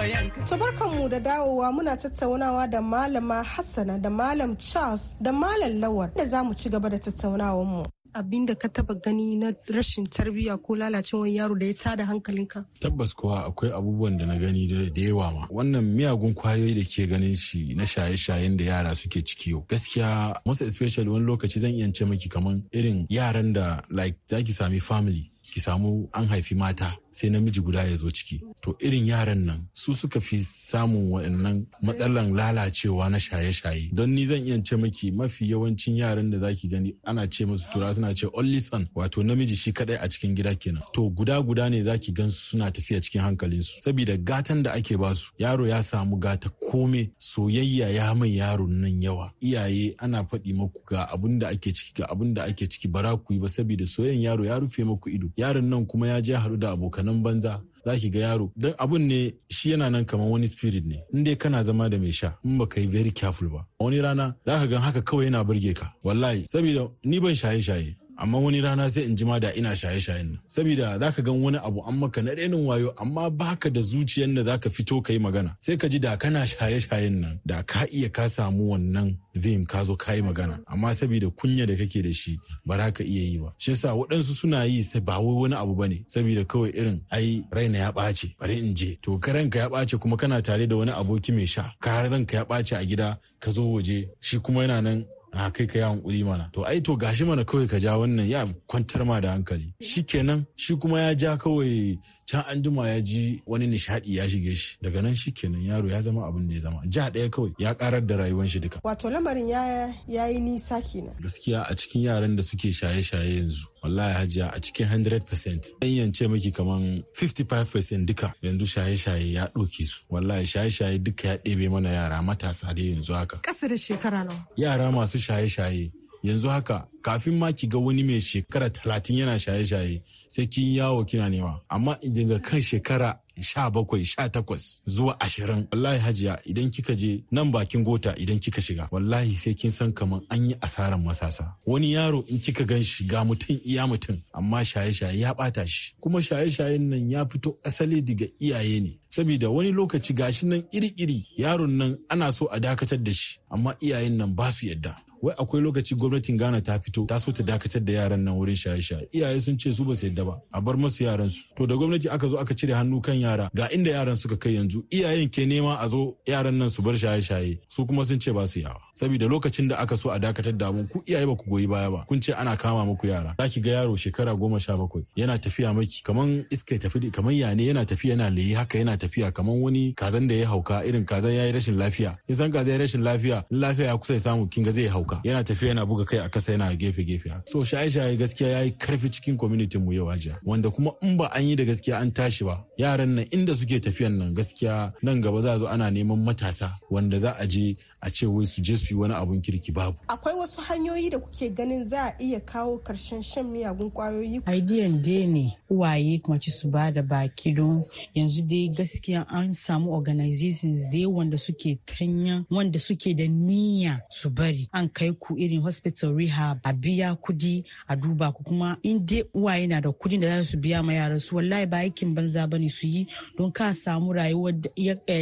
Tambayanka. 0.01 0.45
To 0.45 0.57
barkanmu 0.57 1.09
da 1.09 1.19
dawowa 1.19 1.71
muna 1.71 1.97
tattaunawa 1.97 2.67
da 2.67 2.81
malama 2.81 3.43
Hassana 3.43 3.97
da 4.01 4.09
malam 4.09 4.55
Charles 4.57 5.15
da 5.21 5.31
malam 5.31 5.79
Lawal 5.81 6.11
da 6.15 6.25
za 6.25 6.43
mu 6.43 6.53
ci 6.53 6.69
gaba 6.69 6.89
da 6.89 6.97
tattaunawar 6.99 7.65
mu. 7.65 7.83
abin 8.13 8.45
da 8.45 8.55
ka 8.55 8.67
taba 8.67 8.93
gani 8.95 9.37
na 9.37 9.53
rashin 9.71 10.03
tarbiyya 10.05 10.57
ko 10.61 10.75
lalacewar 10.75 11.27
yaro 11.31 11.55
da 11.55 11.65
ya 11.65 11.73
tada 11.73 12.03
hankalinka 12.05 12.65
tabbas 12.81 13.13
kuwa 13.15 13.45
akwai 13.47 13.71
abubuwan 13.71 14.17
da 14.17 14.25
na 14.25 14.35
gani 14.37 14.67
da 14.67 15.01
yawa 15.01 15.31
ma 15.31 15.47
wannan 15.49 15.85
miyagun 15.95 16.33
ƙwayoyi 16.35 16.75
da 16.75 16.83
ke 16.83 17.07
ganin 17.07 17.35
shi 17.35 17.71
na 17.73 17.85
shaye-shayen 17.87 18.57
da 18.57 18.63
yara 18.65 18.95
suke 18.95 19.23
ciki 19.23 19.51
yau 19.55 19.63
gaskiya 19.63 20.35
most 20.45 20.61
especially 20.61 21.07
wani 21.09 21.23
lokaci 21.25 21.59
zan 21.63 21.71
iya 21.71 21.87
ce 21.93 22.03
maki 22.05 22.27
kaman 22.27 22.67
irin 22.75 23.05
yaran 23.09 23.53
da 23.53 23.79
like 23.89 24.19
zaki 24.27 24.51
sami 24.51 24.79
family 24.83 25.31
ki 25.41 25.59
samu 25.63 26.09
an 26.13 26.27
haifi 26.27 26.55
mata 26.55 26.91
sai 27.11 27.29
namiji 27.29 27.61
guda 27.61 27.83
ya 27.83 27.95
zo 27.95 28.09
ciki. 28.11 28.41
To 28.61 28.75
irin 28.79 29.05
yaran 29.05 29.45
nan 29.45 29.67
su 29.73 29.93
suka 29.93 30.19
fi 30.19 30.37
samun 30.41 31.11
waɗannan 31.11 31.65
matsalan 31.81 32.33
lalacewa 32.33 33.09
na 33.09 33.17
shaye-shaye. 33.19 33.89
Don 33.93 34.09
ni 34.13 34.25
zan 34.25 34.45
iya 34.45 34.57
ce 34.63 34.75
maki 34.75 35.11
mafi 35.11 35.49
yawancin 35.51 35.95
yaran 35.97 36.31
da 36.31 36.39
zaki 36.39 36.67
gani 36.67 36.95
ana 37.05 37.27
ce 37.27 37.45
musu 37.45 37.69
tura 37.71 37.93
suna 37.93 38.13
ce 38.13 38.27
only 38.33 38.59
son 38.59 38.87
wato 38.95 39.23
namiji 39.23 39.55
shi 39.55 39.71
kadai 39.73 39.97
a 40.01 40.07
cikin 40.07 40.35
gida 40.35 40.55
kenan. 40.55 40.83
To 40.93 41.09
guda 41.09 41.41
guda 41.41 41.69
ne 41.69 41.83
zaki 41.83 42.11
gan 42.13 42.29
su 42.29 42.57
suna 42.57 42.71
tafiya 42.71 43.01
cikin 43.01 43.21
hankalinsu. 43.21 43.81
Saboda 43.83 44.17
gatan 44.17 44.63
da 44.63 44.71
ake 44.73 44.97
ba 44.97 45.13
su 45.15 45.31
yaro 45.37 45.67
ya 45.67 45.81
samu 45.83 46.17
gata 46.19 46.49
kome 46.49 47.11
soyayya 47.17 47.89
ya 47.89 48.13
mai 48.15 48.37
yaro 48.37 48.67
nan 48.67 49.01
yawa. 49.01 49.31
Iyaye 49.41 49.95
ana 49.99 50.23
faɗi 50.23 50.53
maku 50.53 50.81
ga 50.87 51.07
abun 51.11 51.39
da 51.39 51.47
ake 51.47 51.71
ciki 51.73 51.93
ga 52.01 52.05
abun 52.09 52.33
da 52.33 52.43
ake 52.43 52.67
ciki 52.69 52.87
bara 52.87 53.17
ku 53.17 53.33
yi 53.33 53.39
ba 53.39 53.47
saboda 53.49 53.85
soyayyan 53.87 54.21
yaro 54.21 54.45
ya 54.45 54.59
rufe 54.59 54.83
maku 54.83 55.09
ido. 55.09 55.27
Yaron 55.37 55.65
nan 55.69 55.85
kuma 55.85 56.07
ya 56.07 56.21
je 56.21 56.33
haɗu 56.33 56.57
da 56.59 56.71
abokanan 57.01 57.23
banza 57.23 57.61
za 57.85 57.97
ki 57.97 58.09
ga 58.09 58.19
yaro. 58.19 58.51
Don 58.55 58.73
abun 58.77 59.01
ne 59.07 59.33
shi 59.49 59.71
yana 59.71 59.89
nan 59.91 60.05
kamar 60.05 60.27
wani 60.29 60.47
spirit 60.47 60.85
ne. 60.85 61.03
In 61.13 61.23
dai 61.23 61.35
kana 61.35 61.63
zama 61.63 61.89
da 61.89 61.97
mai 61.97 62.11
sha 62.11 62.33
in 62.43 62.57
baka 62.57 62.79
yi 62.79 62.87
very 62.87 63.11
careful 63.11 63.49
ba. 63.49 63.65
Wani 63.79 63.99
rana 64.01 64.35
za 64.45 64.59
ka 64.59 64.65
gan 64.67 64.81
haka 64.81 65.01
kawai 65.01 65.25
yana 65.25 65.43
burge 65.45 65.73
ka. 65.73 65.93
Wallahi. 66.03 66.45
Saboda 66.47 66.91
ni 67.03 67.19
ban 67.19 67.33
shaye-shaye. 67.35 67.95
Amma 68.21 68.37
wani 68.39 68.61
rana 68.61 68.85
sai 68.93 69.01
in 69.07 69.15
ji 69.17 69.25
ma 69.25 69.39
da 69.43 69.49
ina 69.59 69.69
shaye-shayen 69.81 70.27
nan. 70.31 70.39
Saboda 70.53 70.87
zaka 71.01 71.21
gan 71.25 71.41
wani 71.43 71.57
abu 71.67 71.79
an 71.87 71.95
maka 72.01 72.21
na 72.21 72.31
renin 72.37 72.63
wayo 72.69 72.89
amma 73.01 73.29
baka 73.31 73.67
da 73.75 73.81
zuciyar 73.81 74.29
da 74.35 74.43
zaka 74.49 74.69
fito 74.75 75.01
ka 75.05 75.11
yi 75.13 75.19
magana. 75.25 75.51
Sai 75.65 75.75
ka 75.81 75.87
ji 75.91 75.99
da 76.05 76.11
kana 76.21 76.41
shaye-shayen 76.51 77.15
nan 77.21 77.35
da 77.49 77.57
ka 77.71 77.81
iya 77.97 78.09
ka 78.17 78.25
samu 78.35 78.63
wannan 78.71 79.09
vim 79.43 79.65
ka 79.71 79.79
zo 79.87 79.95
ka 80.03 80.13
yi 80.13 80.21
magana. 80.21 80.55
Amma 80.71 80.93
saboda 80.93 81.29
kunya 81.39 81.65
da 81.69 81.73
kake 81.81 81.99
da 82.05 82.11
shi 82.13 82.33
ba 82.67 82.77
za 82.77 82.87
ka 82.97 83.03
iya 83.03 83.23
yi 83.31 83.37
ba. 83.43 83.49
Shi 83.57 83.71
yasa 83.73 83.87
waɗansu 83.99 84.33
suna 84.39 84.59
yi 84.71 84.79
sai 84.89 84.99
ba 85.07 85.15
wai 85.19 85.35
wani 85.41 85.55
abu 85.55 85.73
ba 85.79 85.85
ne 85.91 85.97
saboda 86.13 86.43
kawai 86.51 86.69
irin 86.79 86.99
ai 87.15 87.43
raina 87.55 87.77
ya 87.83 87.89
ɓace 87.91 88.27
bari 88.39 88.55
in 88.59 88.75
je. 88.77 88.89
To 89.03 89.17
ka 89.23 89.29
ranka 89.33 89.57
ya 89.59 89.67
ɓace 89.73 89.97
kuma 90.01 90.15
kana 90.17 90.41
tare 90.45 90.67
da 90.67 90.75
wani 90.79 90.91
aboki 90.91 91.31
mai 91.33 91.45
sha 91.53 91.63
ka 91.83 92.01
ranka 92.11 92.37
ya 92.37 92.43
ɓace 92.45 92.73
a 92.77 92.85
gida 92.85 93.17
ka 93.41 93.49
zo 93.51 93.63
waje 93.73 94.09
shi 94.19 94.37
kuma 94.39 94.61
yana 94.61 94.81
nan 94.81 95.05
a 95.33 95.51
kai 95.51 95.65
ka 95.67 95.79
yi 95.79 95.83
hankuri 95.85 96.23
mana. 96.25 96.49
To 96.53 96.63
ai 96.65 96.79
to 96.81 96.95
gashi 96.97 97.25
mana 97.25 97.43
kawai 97.45 97.69
ka 97.69 97.77
ja 97.79 97.97
wannan 97.97 98.27
ya 98.29 98.45
kwantar 98.67 99.05
ma 99.05 99.19
da 99.19 99.31
hankali. 99.31 99.73
Shikenan 99.81 100.45
shi 100.55 100.75
kuma 100.75 100.99
ya 101.01 101.13
ja 101.13 101.37
kawai 101.37 101.97
can 102.27 102.43
an 102.49 102.61
jima 102.63 102.87
ya 102.89 103.01
ji 103.01 103.41
wani 103.45 103.67
nishadi 103.67 104.15
ya 104.17 104.27
shige 104.29 104.55
shi. 104.55 104.77
Daga 104.81 105.01
nan 105.01 105.15
shikenan 105.15 105.61
yaro 105.65 105.87
ya 105.89 106.01
zama 106.01 106.27
abin 106.27 106.47
da 106.47 106.53
ya 106.55 106.59
zama. 106.61 106.81
Ja 106.89 107.09
ɗaya 107.09 107.29
kawai 107.29 107.53
ya 107.57 107.73
karar 107.73 108.01
da 108.05 108.15
rayuwar 108.17 108.47
shi 108.47 108.59
duka. 108.59 108.79
Wato 108.83 109.09
lamarin 109.09 109.47
ya 109.47 110.27
yi 110.27 110.39
nisa 110.39 110.81
kenan. 110.81 111.15
Gaskiya 111.21 111.63
a 111.69 111.75
cikin 111.75 112.01
yaran 112.03 112.35
da 112.35 112.43
suke 112.43 112.71
shaye-shaye 112.71 113.37
yanzu 113.39 113.70
wallahi 113.83 114.13
hajiya 114.13 114.53
a 114.53 114.59
cikin 114.59 114.87
100% 114.87 115.59
ɗan 115.81 115.89
yance 115.97 116.27
maki 116.27 116.51
kaman 116.51 117.03
55% 117.19 118.05
duka 118.05 118.33
yanzu 118.41 118.65
shaye-shaye 118.65 119.31
ya 119.33 119.45
ɗauke 119.53 119.85
su. 119.85 120.05
Wallahi 120.09 120.45
shaye-shaye 120.45 120.97
duka 120.99 121.27
ya 121.27 121.35
ɗebe 121.37 121.69
mana 121.71 121.89
yara 121.89 122.21
matasa 122.21 122.73
da 122.73 122.81
yanzu 122.81 123.13
haka. 123.13 123.37
Ƙasa 123.41 123.67
da 123.69 123.75
shekara 123.77 124.23
nawa? 124.23 124.47
Yara 124.57 124.91
masu 124.91 125.17
shaye-shaye 125.17 125.91
yanzu 126.23 126.49
haka 126.49 126.87
kafin 127.01 127.37
ma 127.39 127.51
ki 127.51 127.67
ga 127.67 127.77
wani 127.79 128.03
mai 128.03 128.19
shekara 128.21 128.69
talatin 128.69 129.17
yana 129.17 129.39
shaye-shaye 129.39 130.01
sai 130.27 130.45
kin 130.45 130.75
yawo 130.75 131.05
kina 131.05 131.29
nema. 131.29 131.59
Amma 131.69 131.97
daga 132.03 132.39
kan 132.41 132.61
shekara 132.61 133.17
sha 133.41 133.69
bakwai 133.69 134.05
sha 134.05 134.29
takwas 134.29 134.81
zuwa 134.85 135.19
ashirin. 135.19 135.67
Wallahi 135.71 135.99
hajiya 135.99 136.39
idan 136.45 136.69
kika 136.69 136.95
je 136.95 137.23
nan 137.31 137.51
bakin 137.51 137.83
gota 137.83 138.15
idan 138.17 138.39
kika 138.39 138.61
shiga 138.61 138.87
wallahi 138.91 139.33
sai 139.35 139.53
kin 139.53 139.71
san 139.71 139.91
kaman 139.93 140.21
an 140.29 140.49
yi 140.49 140.55
asaran 140.61 141.03
masasa. 141.03 141.55
Wani 141.65 141.93
yaro 141.93 142.23
in 142.27 142.39
kika 142.39 142.65
gan 142.65 142.83
shi 142.83 143.05
ga 143.05 143.23
mutum 143.23 143.59
iya 143.65 143.87
mutum 143.87 144.17
amma 144.33 144.63
shaye-shaye 144.65 145.19
ya 145.19 145.33
bata 145.33 145.65
shi. 145.67 145.93
Kuma 145.99 146.19
shaye-shayen 146.21 146.81
nan 146.89 147.09
ya 147.11 147.25
fito 147.25 147.57
asali 147.63 148.01
daga 148.01 148.25
iyaye 148.39 148.79
ne. 148.79 149.00
Saboda 149.11 149.49
wani 149.49 149.71
lokaci 149.71 150.13
gashi 150.13 150.45
nan 150.47 150.63
iri-iri 150.71 151.19
yaron 151.37 151.71
nan 151.77 151.97
ana 152.09 152.31
so 152.31 152.47
a 152.47 152.59
dakatar 152.59 152.99
da 153.05 153.11
shi 153.11 153.39
amma 153.51 153.75
iyayen 153.83 154.15
nan 154.17 154.31
ba 154.35 154.51
su 154.51 154.65
yadda. 154.67 154.95
Wai 155.21 155.35
akwai 155.37 155.61
lokaci 155.61 155.95
gwamnatin 155.95 156.37
Ghana 156.37 156.61
ta 156.61 156.79
fito 156.79 157.05
ta 157.07 157.17
so 157.19 157.31
ta 157.31 157.43
dakatar 157.43 157.81
da 157.85 157.93
yaran 157.93 158.23
nan 158.25 158.33
wurin 158.33 158.55
shaye-shaye. 158.55 159.05
Iyaye 159.13 159.39
sun 159.41 159.57
ce 159.59 159.71
su 159.71 159.83
ba 159.85 159.93
su 159.95 160.05
yadda 160.07 160.23
ba 160.25 160.35
a 160.51 160.59
bar 160.61 160.75
masu 160.77 161.03
yaran 161.03 161.29
su. 161.29 161.43
To 161.57 161.67
da 161.67 161.75
gwamnati 161.75 162.09
aka 162.09 162.27
zo 162.27 162.37
aka 162.41 162.55
cire 162.55 162.73
hannu 162.73 163.01
kan 163.05 163.13
yara 163.19 163.49
ga 163.53 163.69
inda 163.69 163.91
yaran 163.91 164.15
suka 164.17 164.37
kai 164.37 164.55
yanzu 164.57 164.81
iyayen 164.89 165.29
ke 165.29 165.45
nema 165.45 165.77
a 165.79 165.87
zo 165.87 166.17
yaran 166.25 166.57
nan 166.57 166.69
su 166.73 166.81
bar 166.81 166.93
shaye-shaye 166.97 167.59
su 167.69 167.85
kuma 167.85 168.03
sun 168.05 168.17
ce 168.19 168.31
ba 168.33 168.47
su 168.47 168.59
yawa 168.65 168.81
saboda 168.97 169.27
lokacin 169.29 169.67
da 169.69 169.77
aka 169.77 169.95
so 169.97 170.09
a 170.09 170.17
dakatar 170.19 170.57
da 170.57 170.71
mu 170.71 170.87
ku 170.89 171.03
iyaye 171.05 171.25
ba 171.29 171.35
ku 171.37 171.45
goyi 171.49 171.67
baya 171.69 171.91
ba. 171.93 172.01
Kun 172.09 172.17
ce 172.21 172.33
ana 172.33 172.57
kama 172.57 172.81
muku 172.89 173.05
yara. 173.13 173.35
Zaki 173.37 173.61
ga 173.61 173.69
yaro 173.77 173.93
shekara 173.95 174.33
goma 174.33 174.57
sha 174.59 174.73
bakwai 174.77 175.05
yana 175.15 175.37
tafiya 175.37 175.69
maki 175.73 176.01
kaman 176.03 176.45
iska 176.49 176.79
tafi 176.81 177.11
kaman 177.13 177.35
yane 177.37 177.61
yana 177.69 177.85
tafiya 177.85 178.15
yana 178.17 178.29
leyi 178.33 178.53
haka 178.57 178.77
yana 178.81 178.97
tafiya 179.01 179.31
kaman 179.33 179.57
wani 179.61 179.93
kazan 179.97 180.27
da 180.29 180.35
ya 180.35 180.47
hauka 180.47 180.83
irin 180.85 181.05
kazan 181.05 181.33
ya 181.33 181.45
yi 181.45 181.51
rashin 181.51 181.77
lafiya. 181.77 182.17
In 182.27 182.35
san 182.35 182.51
kazan 182.51 182.73
ya 182.73 182.77
rashin 182.83 183.01
lafiya 183.01 183.43
in 183.51 183.59
lafiya 183.59 183.87
ya 183.87 183.97
kusa 183.97 184.13
ya 184.13 184.19
samu 184.19 184.47
kinga 184.47 184.71
zai 184.71 184.87
hauka. 184.87 185.19
Yana 185.23 185.43
tafiya 185.43 185.69
yana 185.73 185.85
buga 185.85 186.05
kai 186.05 186.17
a 186.19 186.29
kasa 186.29 186.51
yana 186.51 186.75
gefe 186.77 187.03
gefe 187.03 187.31
so 187.45 187.59
shaye-shaye 187.63 188.17
gaskiya 188.17 188.49
ya 188.51 188.61
yi 188.61 188.71
ƙarfi 188.77 189.09
cikin 189.11 189.37
community 189.37 189.77
mu 189.77 189.91
yau 189.93 190.05
ajiya 190.11 190.37
wanda 190.45 190.69
kuma 190.69 190.91
in 191.01 191.17
ba 191.17 191.29
an 191.33 191.43
yi 191.43 191.55
da 191.55 191.63
gaskiya 191.63 191.99
an 192.01 192.11
tashi 192.11 192.43
ba 192.45 192.63
yaran 192.77 193.15
nan 193.15 193.25
inda 193.31 193.55
suke 193.55 193.79
tafiyan 193.81 194.17
nan 194.17 194.33
gaskiya 194.35 194.93
nan 195.01 195.21
gaba 195.21 195.41
za 195.41 195.57
zo 195.57 195.67
ana 195.67 195.89
neman 195.91 196.19
matasa 196.23 196.71
wanda 196.89 197.19
za 197.19 197.33
a 197.39 197.47
je 197.47 197.75
a 198.01 198.09
ce 198.09 198.25
wai 198.25 198.45
su 198.45 198.61
je 198.61 198.77
su 198.77 198.93
yi 198.93 198.99
wani 198.99 199.13
abun 199.13 199.41
kirki 199.41 199.71
babu. 199.73 199.97
Akwai 200.07 200.35
wasu 200.35 200.60
hanyoyi 200.71 201.09
da 201.09 201.19
kuke 201.19 201.49
ganin 201.49 201.87
za 201.87 202.03
a 202.05 202.13
iya 202.19 202.39
kawo 202.39 202.77
ƙarshen 202.77 203.21
shan 203.23 203.45
miyagun 203.45 203.91
ƙwayoyi? 203.91 204.41
Idean 204.55 205.01
dai 205.01 205.25
ne 205.27 205.57
uwaye 205.69 206.19
kuma 206.23 206.39
ci 206.39 206.51
su 206.51 206.67
ba 206.69 206.91
da 206.91 207.01
baki 207.01 207.51
don 207.55 207.83
yanzu 208.15 208.41
dai 208.47 208.69
gaskiya 208.71 209.25
an 209.29 209.51
samu 209.53 209.91
organizations 209.91 210.87
dai 210.91 211.05
wanda 211.05 211.37
suke 211.37 211.77
tanya 211.85 212.45
wanda 212.49 212.79
suke 212.79 213.13
da 213.15 213.27
niyya 213.27 213.99
su 214.09 214.29
bari. 214.29 214.69
An 214.73 214.87
kai 214.89 215.11
ku 215.19 215.35
irin 215.37 215.61
hospital 215.61 216.13
rehab 216.15 216.59
a 216.63 216.71
biya 216.73 217.15
kuɗi 217.19 217.63
a 217.87 217.95
duba 217.95 218.31
ku 218.33 218.43
kuma 218.43 218.77
in 218.83 219.05
dai 219.05 219.23
uwaye 219.35 219.67
na 219.67 219.81
da 219.81 219.89
kuɗin 219.89 220.21
da 220.21 220.27
za 220.39 220.43
su 220.51 220.57
biya 220.57 220.83
ma 220.83 220.93
yaran 220.93 221.19
su 221.19 221.35
wallahi 221.35 221.65
ba 221.65 221.77
aikin 221.83 222.15
banza 222.15 222.47
ba 222.47 222.57
ne 222.59 222.69
su 222.69 222.87
yi 222.87 223.07
don 223.37 223.51
ka 223.51 223.73
samu 223.73 224.13
rayuwar 224.13 224.53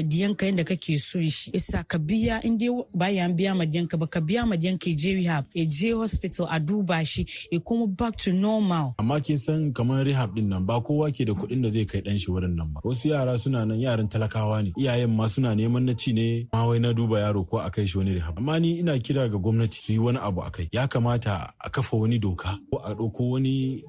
diyanka 0.05 0.45
yadda 0.45 0.63
kake 0.63 0.97
son 0.99 1.29
shi. 1.29 1.49
Isa 1.53 1.83
ka 1.83 1.97
biya 1.97 2.39
in 2.45 2.57
dai 2.57 2.69
bayan 2.93 3.33
biya 3.35 3.55
ma 3.57 3.65
diyanka 3.65 3.97
ba 3.97 4.05
ka 4.07 4.19
biya 4.21 4.45
ma 4.45 4.55
diyanka 4.55 4.93
je 4.95 5.13
rehab 5.15 5.38
ya 5.53 5.65
je 5.65 5.91
hospital 5.93 6.48
a 6.50 6.60
duba 6.60 7.05
shi 7.05 7.25
ya 7.51 7.60
kuma 7.60 7.88
back 7.88 8.15
to 8.17 8.31
normal. 8.34 8.93
Amma 9.00 9.19
kin 9.22 9.38
san 9.38 9.74
kamar 9.74 10.05
rehab 10.05 10.36
ɗin 10.36 10.48
nan 10.50 10.65
ba 10.65 10.81
kowa 10.81 11.12
ke 11.12 11.25
da 11.25 11.34
kuɗin 11.34 11.62
da 11.63 11.69
zai 11.69 11.86
kai 11.86 12.01
dan 12.01 12.17
shi 12.17 12.31
wurin 12.31 12.55
nan 12.55 12.74
ba. 12.74 12.81
Wasu 12.84 13.10
yara 13.10 13.38
suna 13.38 13.65
nan 13.65 13.79
yaran 13.79 14.08
talakawa 14.10 14.63
ne. 14.63 14.72
Iyayen 14.77 15.10
ma 15.15 15.27
suna 15.27 15.55
neman 15.55 15.84
na 15.86 15.93
ci 15.93 16.13
ne 16.13 16.48
ma 16.53 16.65
wai 16.67 16.79
na 16.79 16.93
duba 16.93 17.19
yaro 17.19 17.43
ko 17.50 17.58
a 17.58 17.69
kai 17.69 17.86
shi 17.86 17.98
wani 17.98 18.13
rehab. 18.19 18.38
Amma 18.38 18.60
ni 18.60 18.79
ina 18.79 18.93
kira 19.00 19.29
ga 19.31 19.38
gwamnati 19.38 19.79
su 19.81 19.93
yi 19.93 20.00
wani 20.00 20.17
abu 20.17 20.41
akai 20.41 20.67
ya 20.72 20.88
kamata 20.88 21.53
a 21.60 21.69
kafa 21.69 21.98
wani 21.98 22.19
doka 22.19 22.58
ko 22.72 22.77
a 22.84 22.93
ɗauko 22.93 23.29
wani 23.31 23.84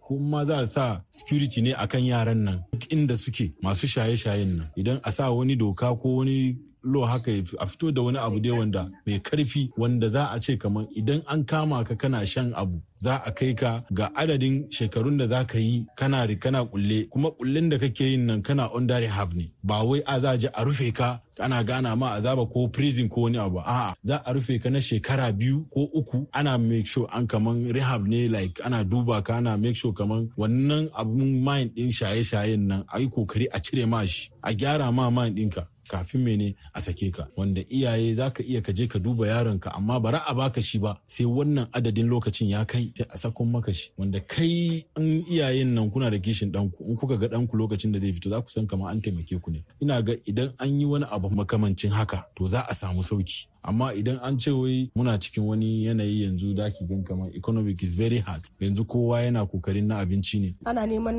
ko 0.00 0.18
ma 0.18 0.44
za 0.44 0.56
a 0.58 0.66
sa 0.66 1.00
security 1.10 1.60
ne 1.62 1.72
akan 1.74 2.04
yaran 2.04 2.38
nan. 2.44 2.58
Duk 2.72 2.88
inda 2.92 3.16
suke 3.16 3.52
masu 3.62 3.86
shaye-shayen 3.86 4.56
nan. 4.58 4.68
Idan 4.76 5.00
a 5.04 5.10
sa 5.12 5.30
wani 5.30 5.56
doka 5.56 5.94
ko 5.96 6.08
wani 6.20 6.56
lo 6.86 7.04
haka 7.06 7.30
a 7.58 7.66
fito 7.66 7.90
da 7.94 8.02
wani 8.02 8.18
abu 8.18 8.40
dai 8.40 8.52
wanda 8.58 8.90
mai 9.06 9.18
ƙarfi 9.20 9.70
wanda 9.76 10.08
za 10.10 10.30
a 10.30 10.40
ce 10.40 10.56
kamar 10.58 10.86
idan 10.96 11.22
an 11.26 11.44
kama 11.44 11.84
ka 11.84 11.94
kana 11.94 12.26
shan 12.26 12.52
abu 12.54 12.80
za 12.96 13.20
a 13.26 13.30
kai 13.32 13.54
ka 13.54 13.82
ga 13.92 14.08
adadin 14.14 14.66
shekarun 14.70 15.18
da 15.18 15.26
za 15.26 15.44
ka 15.44 15.58
yi 15.58 15.86
kana 15.96 16.26
kana 16.40 16.64
kulle. 16.64 17.04
Kuma 17.10 17.30
kullen 17.30 17.68
da 17.70 17.78
kake 17.78 18.00
yin 18.04 18.26
nan 18.26 18.42
kana 18.42 18.70
under 18.74 19.00
rehab 19.00 19.34
ne. 19.34 19.52
Ba 19.62 19.84
wai 19.84 20.00
a 20.06 20.20
za 20.20 20.30
a 20.54 20.64
rufe 20.64 20.92
ka 20.94 21.20
ana 21.38 21.62
gana 21.64 21.96
ma 21.96 22.14
azaba 22.16 22.46
ko 22.52 22.68
prison 22.68 23.08
ko 23.08 23.20
wani 23.22 23.38
abu. 23.38 23.58
A'a 23.58 23.94
za 24.02 24.22
a 24.24 24.32
rufe 24.34 24.62
ka 24.62 24.68
na 24.70 24.78
shekara 24.80 25.32
biyu 25.32 25.66
ko 25.72 25.80
uku 25.94 26.26
ana 26.32 26.58
make 26.58 26.86
sure 26.86 27.06
an 27.12 27.26
kaman 27.26 27.68
rehab 27.72 28.06
ne 28.06 28.28
like 28.28 28.60
ana 28.64 28.84
duba 28.84 29.22
ka 29.24 29.36
ana 29.36 29.56
make 29.58 29.76
sure 29.76 29.92
kaman 29.92 30.30
wannan 30.38 30.88
abun 30.96 31.42
mind 31.44 31.74
din 31.74 31.90
shaye-shayen 31.90 32.66
nan 32.66 32.84
a 32.92 32.98
yi 33.00 33.08
ƙoƙari 33.08 33.46
a 33.52 33.60
cire 33.60 33.86
ma 33.86 34.04
shi 34.06 34.30
a 34.42 34.52
gyara 34.54 34.92
ma 34.92 35.10
mind 35.10 35.36
ɗinka. 35.36 35.66
Kafin 35.88 36.20
mene 36.24 36.54
a 36.74 36.80
sake 36.80 37.10
ka? 37.12 37.26
Wanda 37.36 37.60
iyaye 37.70 38.14
za 38.14 38.30
ka 38.30 38.42
iya 38.42 38.60
ka 38.62 38.72
je 38.72 38.86
ka 38.86 38.98
duba 38.98 39.26
yaronka 39.26 39.70
amma 39.74 40.00
bara 40.00 40.18
a 40.26 40.34
baka 40.34 40.60
shi 40.62 40.78
ba 40.78 40.96
sai 41.06 41.24
wannan 41.26 41.66
adadin 41.72 42.08
lokacin 42.08 42.48
ya 42.50 42.64
kai 42.64 42.92
sai 42.96 43.06
a 43.10 43.16
saƙon 43.16 43.50
maka 43.50 43.72
shi. 43.72 43.90
Wanda 43.98 44.20
kai 44.20 44.84
in 44.96 45.24
iyayen 45.26 45.74
nan 45.74 45.90
kuna 45.90 46.10
da 46.10 46.18
kishin 46.18 46.52
ɗanku 46.52 46.80
in 46.88 46.96
kuka 46.96 47.16
ga 47.16 47.26
ɗanku 47.28 47.56
lokacin 47.56 47.92
da 47.92 47.98
zai 48.00 48.12
fito 48.12 48.30
za 48.30 48.40
ku 48.40 48.50
san 48.50 48.66
kamar 48.66 48.90
an 48.92 49.00
taimake 49.00 49.40
ku 49.42 49.50
ne. 49.50 49.64
Ina 49.82 50.02
ga 50.02 50.12
idan 50.26 50.52
an 50.58 50.80
yi 50.80 50.86
wani 50.86 51.06
abu 51.10 51.28
makamancin 51.30 51.90
haka 51.92 52.26
to 52.36 52.46
za 52.46 52.60
a 52.68 52.74
samu 52.74 53.02
sauƙi. 53.02 53.46
Amma 53.66 53.92
idan 53.94 54.18
an 54.22 54.38
ce 54.38 54.50
wai 54.50 54.90
muna 54.96 55.18
cikin 55.18 55.44
wani 55.44 55.84
yanayi 55.86 56.22
yanzu 56.22 56.54
da 56.54 56.70
ki 56.70 56.84
gan 56.86 57.02
kamar 57.04 57.30
economic 57.34 57.82
is 57.82 57.94
very 57.94 58.18
hard. 58.18 58.42
Yanzu 58.60 58.84
kowa 58.86 59.20
yana 59.20 59.44
ƙoƙarin 59.46 59.86
na 59.86 59.98
abinci 60.04 60.40
ne. 60.40 60.54
Ana 60.64 60.86
neman 60.86 61.16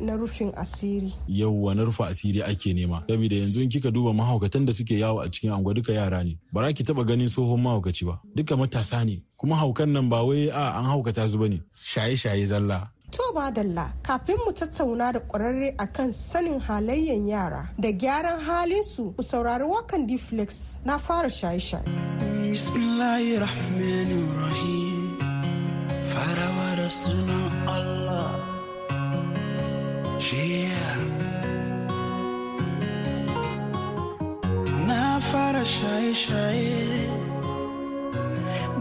na 0.00 0.16
rufin 0.16 0.52
asiri. 0.56 1.12
Yauwa 1.28 1.74
na 1.76 1.84
rufe 1.84 2.00
asiri 2.04 2.42
ake 2.42 2.74
nema. 2.74 3.04
Saboda 3.08 3.36
yanzu 3.36 3.60
in 3.62 3.68
kika 3.68 3.90
duba 3.90 4.12
mahaukatan 4.12 4.66
da 4.66 4.72
suke 4.72 4.98
yawo 4.98 5.20
a 5.20 5.28
cikin 5.28 5.50
anguwa 5.52 5.74
duka 5.74 5.92
yara 5.92 6.24
ne. 6.24 6.38
Ba 6.52 6.62
za 6.64 6.72
ki 6.72 6.84
taba 6.84 7.04
ganin 7.04 7.28
tsohon 7.28 7.60
mahaukaci 7.60 8.04
ba. 8.06 8.20
Duka 8.34 8.56
matasa 8.56 9.04
ne. 9.04 9.22
Kuma 9.36 9.56
haukan 9.56 9.88
nan 9.92 10.08
ba 10.08 10.24
wai 10.24 10.48
a 10.48 10.78
an 10.78 10.84
haukata 10.84 11.28
su 11.28 11.38
ba 11.38 11.48
ne 11.48 11.60
shaye-shaye 11.74 12.46
zalla. 12.46 12.90
To 13.10 13.22
Dalla 13.54 13.92
kafin 14.02 14.36
mu 14.46 14.52
tattauna 14.52 15.12
da 15.12 15.20
ƙwararre 15.20 15.74
akan 15.78 16.12
sanin 16.12 16.60
halayyan 16.60 17.26
yara 17.28 17.68
da 17.78 17.90
gyaran 17.90 18.40
halinsu 18.40 19.14
ku 19.16 19.22
saurari 19.22 19.64
wakan 19.64 20.06
Deflex 20.08 20.80
na 20.84 20.98
fara 20.98 21.28
shaye-shaye. 21.30 21.84
Bismillahirrahmanirrahim 22.52 25.18
farawa 26.12 26.76
da 26.76 26.88
sunan 26.88 27.66
Allah. 27.66 28.40
Na 34.86 35.20
fara 35.30 35.64
shaye-shaye 35.64 37.08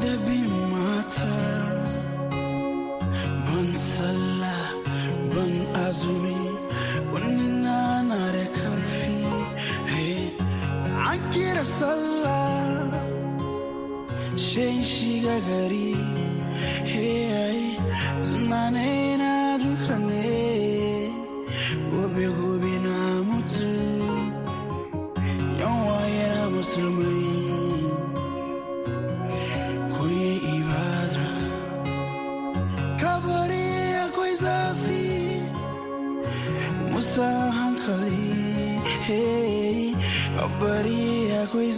da 0.01 0.11
bin 0.25 0.48
kira 11.59 11.65
sallah 11.79 12.87
shan 14.47 14.77
shiga 14.91 15.35
gari 15.47 15.91
tunanai 18.23 19.17
na 19.21 19.33
duka 19.63 19.95
ne 20.07 21.11
gobe 21.91 22.25
gobe 22.37 22.73
na 22.85 22.95
mutu 23.27 23.71
yawa 25.59 25.97
yana 26.17 26.43
musulmai 26.55 27.27
koyi 29.95 30.31
ibada 30.55 31.27
kabari 33.01 33.65
akwai 34.05 34.33
zafi 34.43 35.07
musa 36.91 37.29
hankali 37.57 38.31
hey 39.07 39.79
kabari 40.39 40.98
akwai 41.59 41.73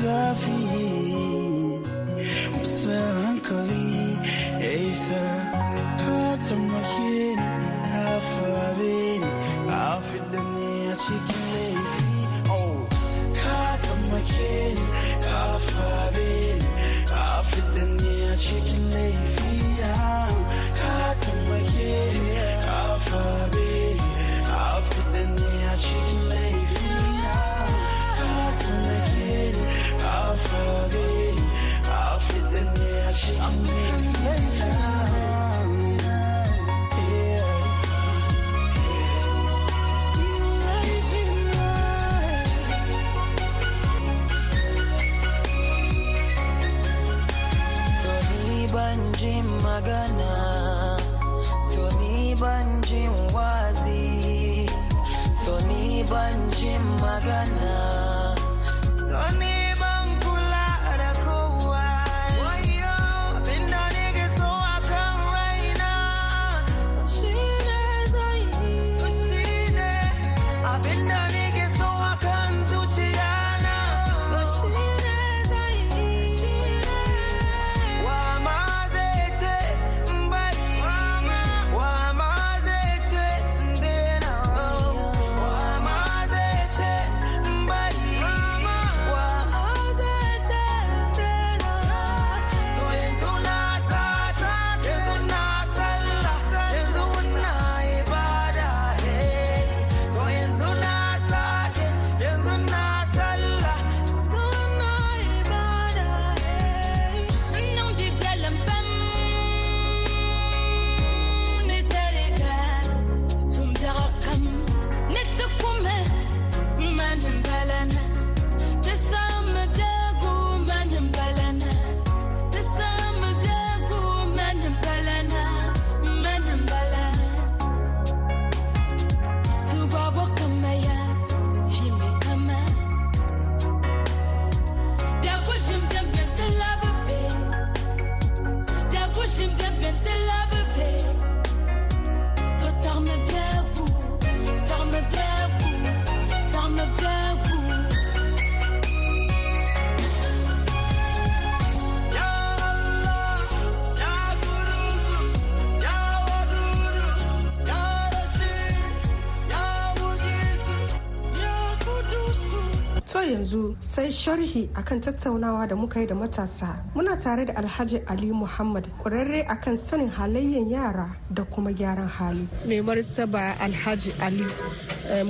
sai 163.92 164.08
sharhi 164.12 164.70
akan 164.80 165.02
tattaunawa 165.04 165.68
da 165.68 165.76
muka 165.76 166.00
yi 166.00 166.08
da 166.08 166.16
matasa. 166.16 166.70
Muna 166.96 167.14
tare 167.24 167.44
da 167.46 167.54
Alhaji 167.60 168.00
Ali 168.08 168.32
Muhammad 168.32 168.88
ƙwararre 169.04 169.44
akan 169.48 169.76
sanin 169.78 170.08
halayyan 170.10 170.70
yara 170.72 171.12
da 171.34 171.44
kuma 171.44 171.74
gyaran 171.74 172.08
hali. 172.08 172.48
Mai 172.66 172.80
martaba 172.80 173.52
Alhaji 173.60 174.12
Ali 174.24 174.46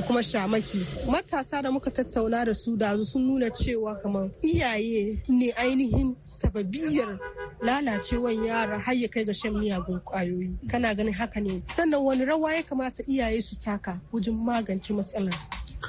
kuma 0.05 0.19
Shamaki. 0.21 0.85
Matasa 1.09 1.63
da 1.63 1.71
muka 1.71 1.89
tattauna 1.89 2.45
da 2.45 2.53
su 2.53 2.77
da 2.77 2.95
sun 3.03 3.25
nuna 3.27 3.49
cewa 3.49 3.97
kamar 3.99 4.29
iyaye 4.45 5.23
ne 5.27 5.51
ainihin 5.57 6.15
sababiyar 6.25 7.17
lalacewan 7.65 8.45
yara 8.45 8.77
har 8.79 8.93
ya 8.93 9.07
kai 9.07 9.23
ga 9.25 9.33
shan 9.33 9.53
miyagun 9.57 9.99
ƙwayoyi. 10.05 10.69
Kana 10.69 10.93
ganin 10.93 11.13
haka 11.13 11.41
ne. 11.41 11.63
Sannan 11.75 12.03
wani 12.03 12.25
rawa 12.25 12.53
ya 12.53 12.61
kamata 12.61 13.01
iyaye 13.09 13.41
su 13.41 13.55
taka 13.57 13.99
wajen 14.13 14.37
magance 14.37 14.93
matsalar. 14.93 15.33